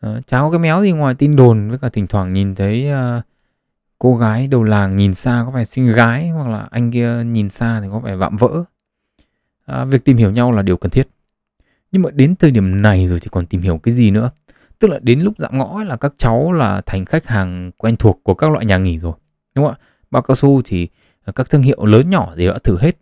[0.00, 2.90] À, chả có cái méo gì ngoài tin đồn với cả thỉnh thoảng nhìn thấy
[2.90, 3.22] à,
[3.98, 7.50] cô gái đầu làng nhìn xa có vẻ xinh gái hoặc là anh kia nhìn
[7.50, 8.64] xa thì có vẻ vạm vỡ.
[9.66, 11.08] À, việc tìm hiểu nhau là điều cần thiết
[11.92, 14.30] nhưng mà đến thời điểm này rồi thì còn tìm hiểu cái gì nữa?
[14.78, 18.20] Tức là đến lúc dạng ngõ là các cháu là thành khách hàng quen thuộc
[18.22, 19.12] của các loại nhà nghỉ rồi,
[19.54, 19.84] đúng không ạ?
[20.10, 20.88] Bao cao su thì
[21.24, 22.96] à, các thương hiệu lớn nhỏ thì đã thử hết.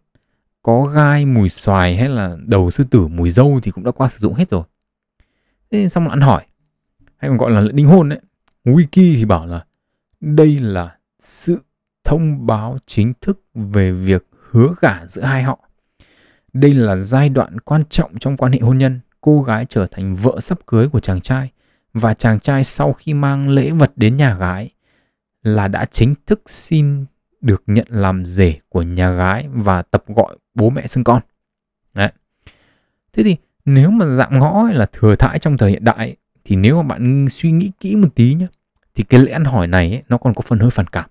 [0.62, 4.08] Có gai, mùi xoài hay là đầu sư tử, mùi dâu thì cũng đã qua
[4.08, 4.62] sử dụng hết rồi.
[5.70, 6.44] Thế xong là ăn hỏi.
[7.16, 8.20] Hay còn gọi là đính hôn đấy
[8.64, 9.64] wiki thì bảo là
[10.20, 11.58] đây là sự
[12.04, 15.67] thông báo chính thức về việc hứa gả giữa hai họ
[16.52, 20.14] đây là giai đoạn quan trọng trong quan hệ hôn nhân cô gái trở thành
[20.14, 21.50] vợ sắp cưới của chàng trai
[21.92, 24.70] và chàng trai sau khi mang lễ vật đến nhà gái
[25.42, 27.04] là đã chính thức xin
[27.40, 31.22] được nhận làm rể của nhà gái và tập gọi bố mẹ xưng con.
[31.94, 32.12] Đấy.
[33.12, 36.82] Thế thì nếu mà dạng ngõ là thừa thãi trong thời hiện đại thì nếu
[36.82, 38.46] mà bạn suy nghĩ kỹ một tí nhé
[38.94, 41.10] thì cái lễ ăn hỏi này ấy, nó còn có phần hơi phản cảm.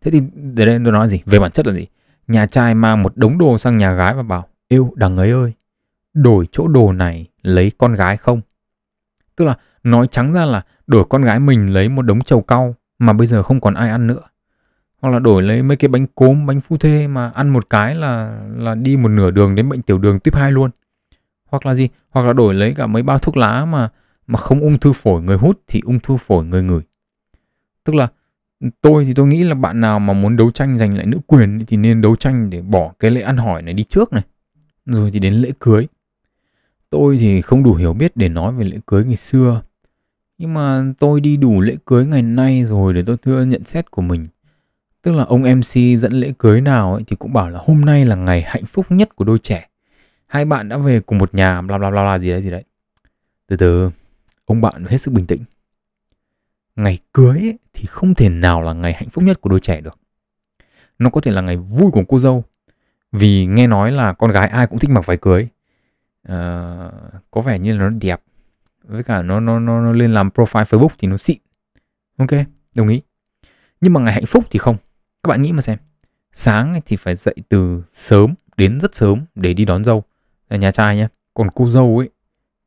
[0.00, 1.20] Thế thì để đây tôi nói gì?
[1.26, 1.86] Về bản chất là gì?
[2.28, 5.52] Nhà trai mang một đống đồ sang nhà gái và bảo, yêu, đằng ấy ơi,
[6.14, 8.40] đổi chỗ đồ này lấy con gái không?
[9.36, 12.74] Tức là nói trắng ra là đổi con gái mình lấy một đống trầu cau
[12.98, 14.20] mà bây giờ không còn ai ăn nữa.
[15.00, 17.94] Hoặc là đổi lấy mấy cái bánh cốm, bánh phu thê mà ăn một cái
[17.94, 20.70] là là đi một nửa đường đến bệnh tiểu đường tuyếp 2 luôn.
[21.44, 21.88] Hoặc là gì?
[22.10, 23.88] Hoặc là đổi lấy cả mấy bao thuốc lá mà
[24.26, 26.80] mà không ung thư phổi người hút thì ung thư phổi người ngửi.
[27.84, 28.08] Tức là
[28.80, 31.60] tôi thì tôi nghĩ là bạn nào mà muốn đấu tranh giành lại nữ quyền
[31.66, 34.22] thì nên đấu tranh để bỏ cái lễ ăn hỏi này đi trước này.
[34.86, 35.86] Rồi thì đến lễ cưới.
[36.90, 39.62] Tôi thì không đủ hiểu biết để nói về lễ cưới ngày xưa.
[40.38, 43.90] Nhưng mà tôi đi đủ lễ cưới ngày nay rồi để tôi thưa nhận xét
[43.90, 44.26] của mình.
[45.02, 48.04] Tức là ông mc dẫn lễ cưới nào ấy thì cũng bảo là hôm nay
[48.06, 49.68] là ngày hạnh phúc nhất của đôi trẻ.
[50.26, 52.62] Hai bạn đã về cùng một nhà, bla bla bla bla gì đấy gì đấy.
[53.46, 53.90] Từ từ,
[54.44, 55.44] ông bạn hết sức bình tĩnh
[56.76, 59.80] ngày cưới ấy, thì không thể nào là ngày hạnh phúc nhất của đôi trẻ
[59.80, 59.98] được.
[60.98, 62.44] Nó có thể là ngày vui của cô dâu
[63.12, 65.48] vì nghe nói là con gái ai cũng thích mặc váy cưới.
[66.22, 66.76] À,
[67.30, 68.22] có vẻ như là nó đẹp
[68.84, 71.38] với cả nó nó nó, nó lên làm profile Facebook thì nó xịn.
[72.16, 72.30] Ok
[72.74, 73.02] đồng ý.
[73.80, 74.76] Nhưng mà ngày hạnh phúc thì không.
[75.22, 75.78] Các bạn nghĩ mà xem.
[76.32, 80.04] Sáng thì phải dậy từ sớm đến rất sớm để đi đón dâu.
[80.48, 81.08] Là nhà trai nhé.
[81.34, 82.10] Còn cô dâu ấy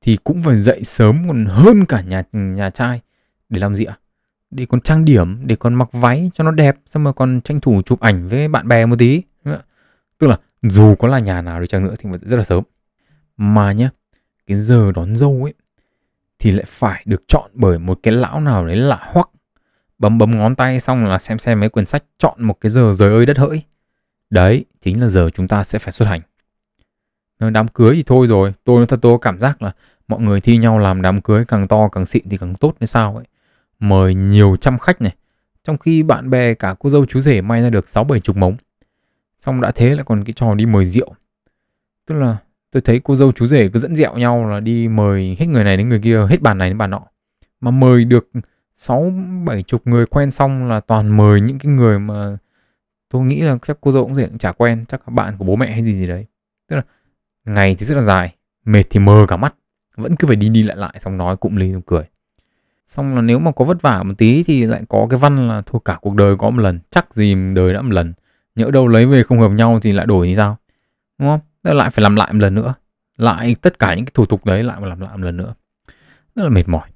[0.02, 3.02] thì cũng phải dậy sớm còn hơn cả nhà nhà trai
[3.50, 3.98] để làm gì ạ?
[4.52, 7.60] Để còn trang điểm, để còn mặc váy cho nó đẹp, xong rồi còn tranh
[7.60, 9.22] thủ chụp ảnh với bạn bè một tí.
[10.18, 12.64] Tức là dù có là nhà nào đi chăng nữa thì rất là sớm.
[13.38, 13.90] Mà nhá,
[14.48, 15.54] cái giờ đón dâu ấy,
[16.40, 19.30] thì lại phải được chọn bởi một cái lão nào đấy lạ hoắc.
[19.98, 22.94] Bấm bấm ngón tay xong là xem xem mấy quyển sách chọn một cái giờ
[22.94, 23.62] rời ơi đất hỡi.
[24.30, 26.22] Đấy, chính là giờ chúng ta sẽ phải xuất hành.
[27.40, 29.72] Đám cưới thì thôi rồi, tôi nói thật tôi có cảm giác là
[30.08, 32.88] mọi người thi nhau làm đám cưới càng to càng xịn thì càng tốt hay
[32.88, 33.26] sao ấy
[33.80, 35.16] mời nhiều trăm khách này,
[35.64, 38.38] trong khi bạn bè cả cô dâu chú rể may ra được sáu bảy chục
[38.38, 38.58] mống.
[39.40, 41.16] Xong đã thế lại còn cái trò đi mời rượu.
[42.08, 42.38] Tức là
[42.72, 45.64] tôi thấy cô dâu chú rể cứ dẫn dẹo nhau là đi mời hết người
[45.64, 47.02] này đến người kia, hết bàn này đến bàn nọ.
[47.60, 48.30] Mà mời được
[48.76, 49.14] sáu
[49.46, 52.38] bảy chục người quen xong là toàn mời những cái người mà
[53.10, 55.56] tôi nghĩ là các cô dâu cũng cũng chả quen, chắc là bạn của bố
[55.56, 56.26] mẹ hay gì gì đấy.
[56.70, 56.84] Tức là
[57.46, 58.36] ngày thì rất là dài,
[58.66, 59.56] mệt thì mờ cả mắt,
[59.96, 62.04] vẫn cứ phải đi đi lại lại, xong nói cụm ly cười
[62.86, 65.62] xong là nếu mà có vất vả một tí thì lại có cái văn là
[65.66, 68.14] thôi cả cuộc đời có một lần chắc gì đời đã một lần.
[68.55, 70.57] Nhỡ đâu lấy về không hợp nhau thì lại đổi thì sao?
[71.18, 71.39] Đúng không?
[71.76, 72.74] Lại phải làm lại một lần nữa.
[73.18, 75.53] Lại tất cả những cái thủ tục đấy lại mà làm lại một lần nữa.
[76.36, 76.89] Rất là mệt mỏi.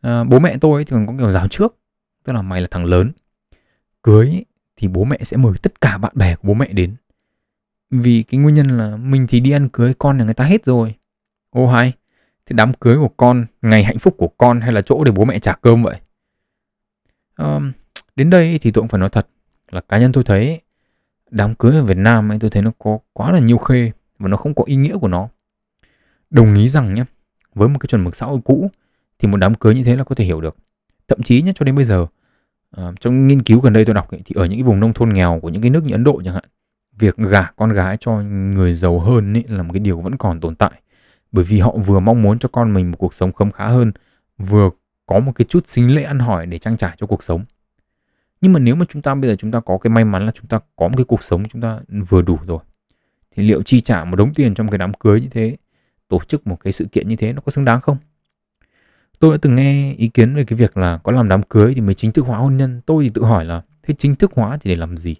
[0.00, 1.76] À, bố mẹ tôi thì còn có kiểu giáo trước
[2.24, 3.12] tức là mày là thằng lớn.
[4.02, 4.44] Cưới
[4.76, 6.94] thì bố mẹ sẽ mời tất cả bạn bè của bố mẹ đến.
[7.90, 10.64] Vì cái nguyên nhân là mình thì đi ăn cưới con nhà người ta hết
[10.64, 10.94] rồi.
[11.50, 11.92] Ô hay
[12.46, 15.24] thế đám cưới của con ngày hạnh phúc của con hay là chỗ để bố
[15.24, 16.00] mẹ trả cơm vậy
[17.34, 17.60] à,
[18.16, 19.26] đến đây thì tôi cũng phải nói thật
[19.70, 20.60] là cá nhân tôi thấy
[21.30, 24.28] đám cưới ở Việt Nam ấy tôi thấy nó có quá là nhiều khê và
[24.28, 25.28] nó không có ý nghĩa của nó.
[26.30, 27.04] Đồng ý rằng nhé,
[27.54, 28.70] với một cái chuẩn mực xã hội cũ
[29.18, 30.56] thì một đám cưới như thế là có thể hiểu được.
[31.08, 32.06] thậm chí nhé cho đến bây giờ
[32.70, 34.92] à, trong nghiên cứu gần đây tôi đọc ấy, thì ở những cái vùng nông
[34.92, 36.44] thôn nghèo của những cái nước như Ấn Độ chẳng hạn
[36.98, 40.40] việc gả con gái cho người giàu hơn ấy là một cái điều vẫn còn
[40.40, 40.72] tồn tại
[41.34, 43.92] bởi vì họ vừa mong muốn cho con mình một cuộc sống khấm khá hơn,
[44.38, 44.70] vừa
[45.06, 47.44] có một cái chút sinh lễ ăn hỏi để trang trải cho cuộc sống.
[48.40, 50.32] Nhưng mà nếu mà chúng ta, bây giờ chúng ta có cái may mắn là
[50.34, 52.58] chúng ta có một cái cuộc sống chúng ta vừa đủ rồi,
[53.36, 55.56] thì liệu chi trả một đống tiền trong cái đám cưới như thế,
[56.08, 57.96] tổ chức một cái sự kiện như thế nó có xứng đáng không?
[59.18, 61.80] Tôi đã từng nghe ý kiến về cái việc là có làm đám cưới thì
[61.80, 62.80] mới chính thức hóa hôn nhân.
[62.86, 65.16] Tôi thì tự hỏi là thế chính thức hóa thì để làm gì?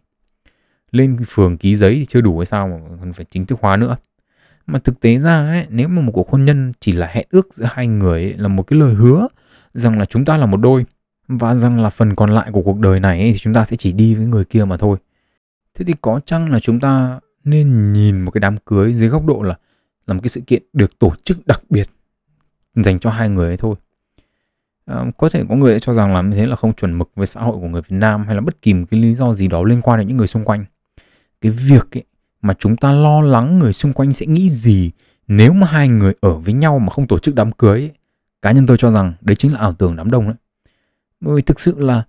[0.91, 3.77] Lên phường ký giấy thì chưa đủ hay sao mà còn phải chính thức hóa
[3.77, 3.97] nữa?
[4.67, 7.55] Mà thực tế ra ấy, nếu mà một cuộc hôn nhân chỉ là hẹn ước
[7.55, 9.29] giữa hai người ấy, là một cái lời hứa
[9.75, 10.85] rằng là chúng ta là một đôi
[11.29, 13.77] và rằng là phần còn lại của cuộc đời này ấy, thì chúng ta sẽ
[13.77, 14.99] chỉ đi với người kia mà thôi.
[15.75, 19.27] Thế thì có chăng là chúng ta nên nhìn một cái đám cưới dưới góc
[19.27, 19.55] độ là
[20.07, 21.89] là một cái sự kiện được tổ chức đặc biệt
[22.75, 23.77] dành cho hai người ấy thôi?
[24.87, 27.11] À, có thể có người sẽ cho rằng làm như thế là không chuẩn mực
[27.15, 29.35] với xã hội của người Việt Nam hay là bất kỳ một cái lý do
[29.35, 30.65] gì đó liên quan đến những người xung quanh.
[31.41, 32.05] Cái việc ấy
[32.45, 34.91] mà chúng ta lo lắng người xung quanh sẽ nghĩ gì
[35.29, 37.93] nếu mà hai người ở với nhau mà không tổ chức đám cưới ấy,
[38.43, 40.35] cá nhân tôi cho rằng đấy chính là ảo tưởng đám đông đấy.
[41.21, 42.03] Bởi thực sự là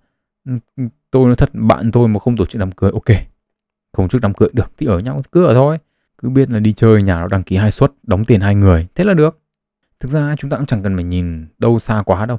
[0.44, 3.16] ừ, ừ, tôi nói thật bạn tôi mà không tổ chức đám cưới ok
[3.92, 5.78] không chức đám cưới được thì ở nhau cứ ở thôi.
[6.18, 8.86] Cứ biết là đi chơi nhà nó đăng ký hai suất đóng tiền hai người
[8.94, 9.38] thế là được.
[10.00, 12.38] Thực ra chúng ta cũng chẳng cần phải nhìn đâu xa quá đâu.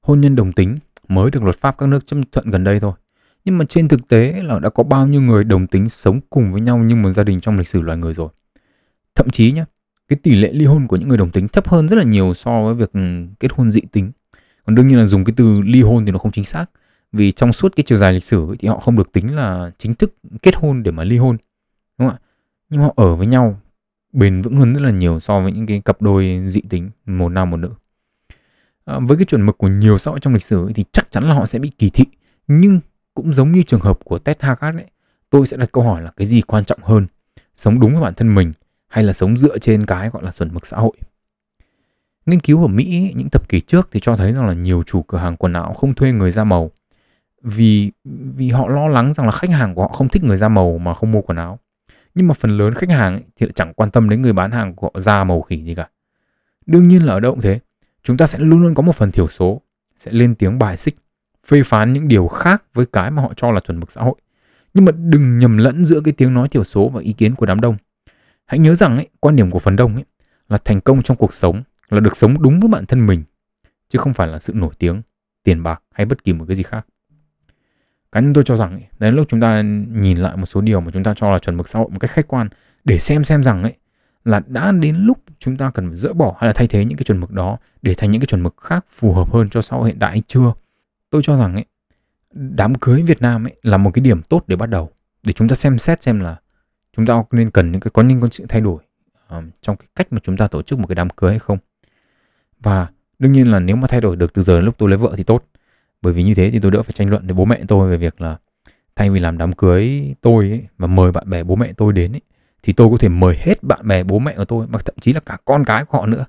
[0.00, 0.76] Hôn nhân đồng tính
[1.08, 2.92] mới được luật pháp các nước chấp thuận gần đây thôi
[3.48, 6.52] nhưng mà trên thực tế là đã có bao nhiêu người đồng tính sống cùng
[6.52, 8.28] với nhau như một gia đình trong lịch sử loài người rồi.
[9.14, 9.64] Thậm chí nhá
[10.08, 12.34] cái tỷ lệ ly hôn của những người đồng tính thấp hơn rất là nhiều
[12.34, 13.00] so với việc ừ,
[13.40, 14.12] kết hôn dị tính.
[14.64, 16.66] Còn đương nhiên là dùng cái từ ly hôn thì nó không chính xác.
[17.12, 19.94] Vì trong suốt cái chiều dài lịch sử thì họ không được tính là chính
[19.94, 21.36] thức kết hôn để mà ly hôn
[21.98, 22.20] đúng không ạ?
[22.70, 23.60] Nhưng họ ở với nhau
[24.12, 27.28] bền vững hơn rất là nhiều so với những cái cặp đôi dị tính một
[27.28, 27.70] nam một nữ.
[28.84, 31.28] À, với cái chuẩn mực của nhiều xã hội trong lịch sử thì chắc chắn
[31.28, 32.04] là họ sẽ bị kỳ thị.
[32.48, 32.80] Nhưng
[33.18, 34.86] cũng giống như trường hợp của Ted Haggard ấy,
[35.30, 37.06] tôi sẽ đặt câu hỏi là cái gì quan trọng hơn,
[37.56, 38.52] sống đúng với bản thân mình
[38.88, 40.96] hay là sống dựa trên cái gọi là chuẩn mực xã hội.
[42.26, 45.02] Nghiên cứu ở Mỹ những thập kỷ trước thì cho thấy rằng là nhiều chủ
[45.02, 46.70] cửa hàng quần áo không thuê người da màu
[47.42, 47.92] vì
[48.36, 50.78] vì họ lo lắng rằng là khách hàng của họ không thích người da màu
[50.78, 51.58] mà không mua quần áo.
[52.14, 54.50] Nhưng mà phần lớn khách hàng ấy, thì lại chẳng quan tâm đến người bán
[54.50, 55.88] hàng của họ da màu khỉ gì cả.
[56.66, 57.60] Đương nhiên là ở đâu cũng thế,
[58.02, 59.60] chúng ta sẽ luôn luôn có một phần thiểu số
[59.96, 60.96] sẽ lên tiếng bài xích
[61.48, 64.14] phê phán những điều khác với cái mà họ cho là chuẩn mực xã hội.
[64.74, 67.46] Nhưng mà đừng nhầm lẫn giữa cái tiếng nói thiểu số và ý kiến của
[67.46, 67.76] đám đông.
[68.46, 70.04] Hãy nhớ rằng ấy, quan điểm của phần đông ấy,
[70.48, 73.22] là thành công trong cuộc sống là được sống đúng với bản thân mình,
[73.88, 75.02] chứ không phải là sự nổi tiếng,
[75.42, 76.86] tiền bạc hay bất kỳ một cái gì khác.
[78.12, 80.80] Cá nhân tôi cho rằng ấy, đến lúc chúng ta nhìn lại một số điều
[80.80, 82.48] mà chúng ta cho là chuẩn mực xã hội một cách khách quan
[82.84, 83.74] để xem xem rằng ấy
[84.24, 86.98] là đã đến lúc chúng ta cần phải dỡ bỏ hay là thay thế những
[86.98, 89.62] cái chuẩn mực đó để thành những cái chuẩn mực khác phù hợp hơn cho
[89.62, 90.52] xã hội hiện đại hay chưa
[91.10, 91.64] tôi cho rằng ấy
[92.32, 94.90] đám cưới Việt Nam ấy là một cái điểm tốt để bắt đầu.
[95.22, 96.36] Để chúng ta xem xét xem là
[96.96, 98.82] chúng ta nên cần những cái có những con sự thay đổi
[99.28, 101.58] um, trong cái cách mà chúng ta tổ chức một cái đám cưới hay không.
[102.60, 102.86] Và
[103.18, 105.14] đương nhiên là nếu mà thay đổi được từ giờ đến lúc tôi lấy vợ
[105.16, 105.44] thì tốt.
[106.02, 107.96] Bởi vì như thế thì tôi đỡ phải tranh luận với bố mẹ tôi về
[107.96, 108.36] việc là
[108.96, 112.12] thay vì làm đám cưới tôi ấy, và mời bạn bè bố mẹ tôi đến
[112.12, 112.20] ấy,
[112.62, 115.12] thì tôi có thể mời hết bạn bè bố mẹ của tôi mà thậm chí
[115.12, 116.24] là cả con cái của họ nữa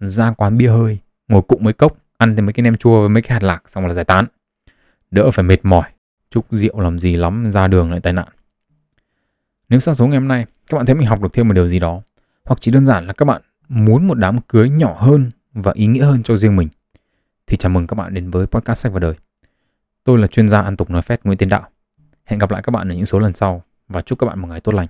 [0.00, 0.98] ra quán bia hơi
[1.28, 3.62] ngồi cụng mấy cốc ăn thêm mấy cái nem chua với mấy cái hạt lạc
[3.68, 4.26] xong là giải tán.
[5.10, 5.90] Đỡ phải mệt mỏi,
[6.30, 8.28] chúc rượu làm gì lắm ra đường lại tai nạn.
[9.68, 11.64] Nếu sau số ngày hôm nay, các bạn thấy mình học được thêm một điều
[11.64, 12.02] gì đó,
[12.44, 15.86] hoặc chỉ đơn giản là các bạn muốn một đám cưới nhỏ hơn và ý
[15.86, 16.68] nghĩa hơn cho riêng mình,
[17.46, 19.14] thì chào mừng các bạn đến với podcast sách và đời.
[20.04, 21.68] Tôi là chuyên gia ăn tục nói phét Nguyễn Tiến Đạo.
[22.24, 24.48] Hẹn gặp lại các bạn ở những số lần sau và chúc các bạn một
[24.48, 24.86] ngày tốt lành.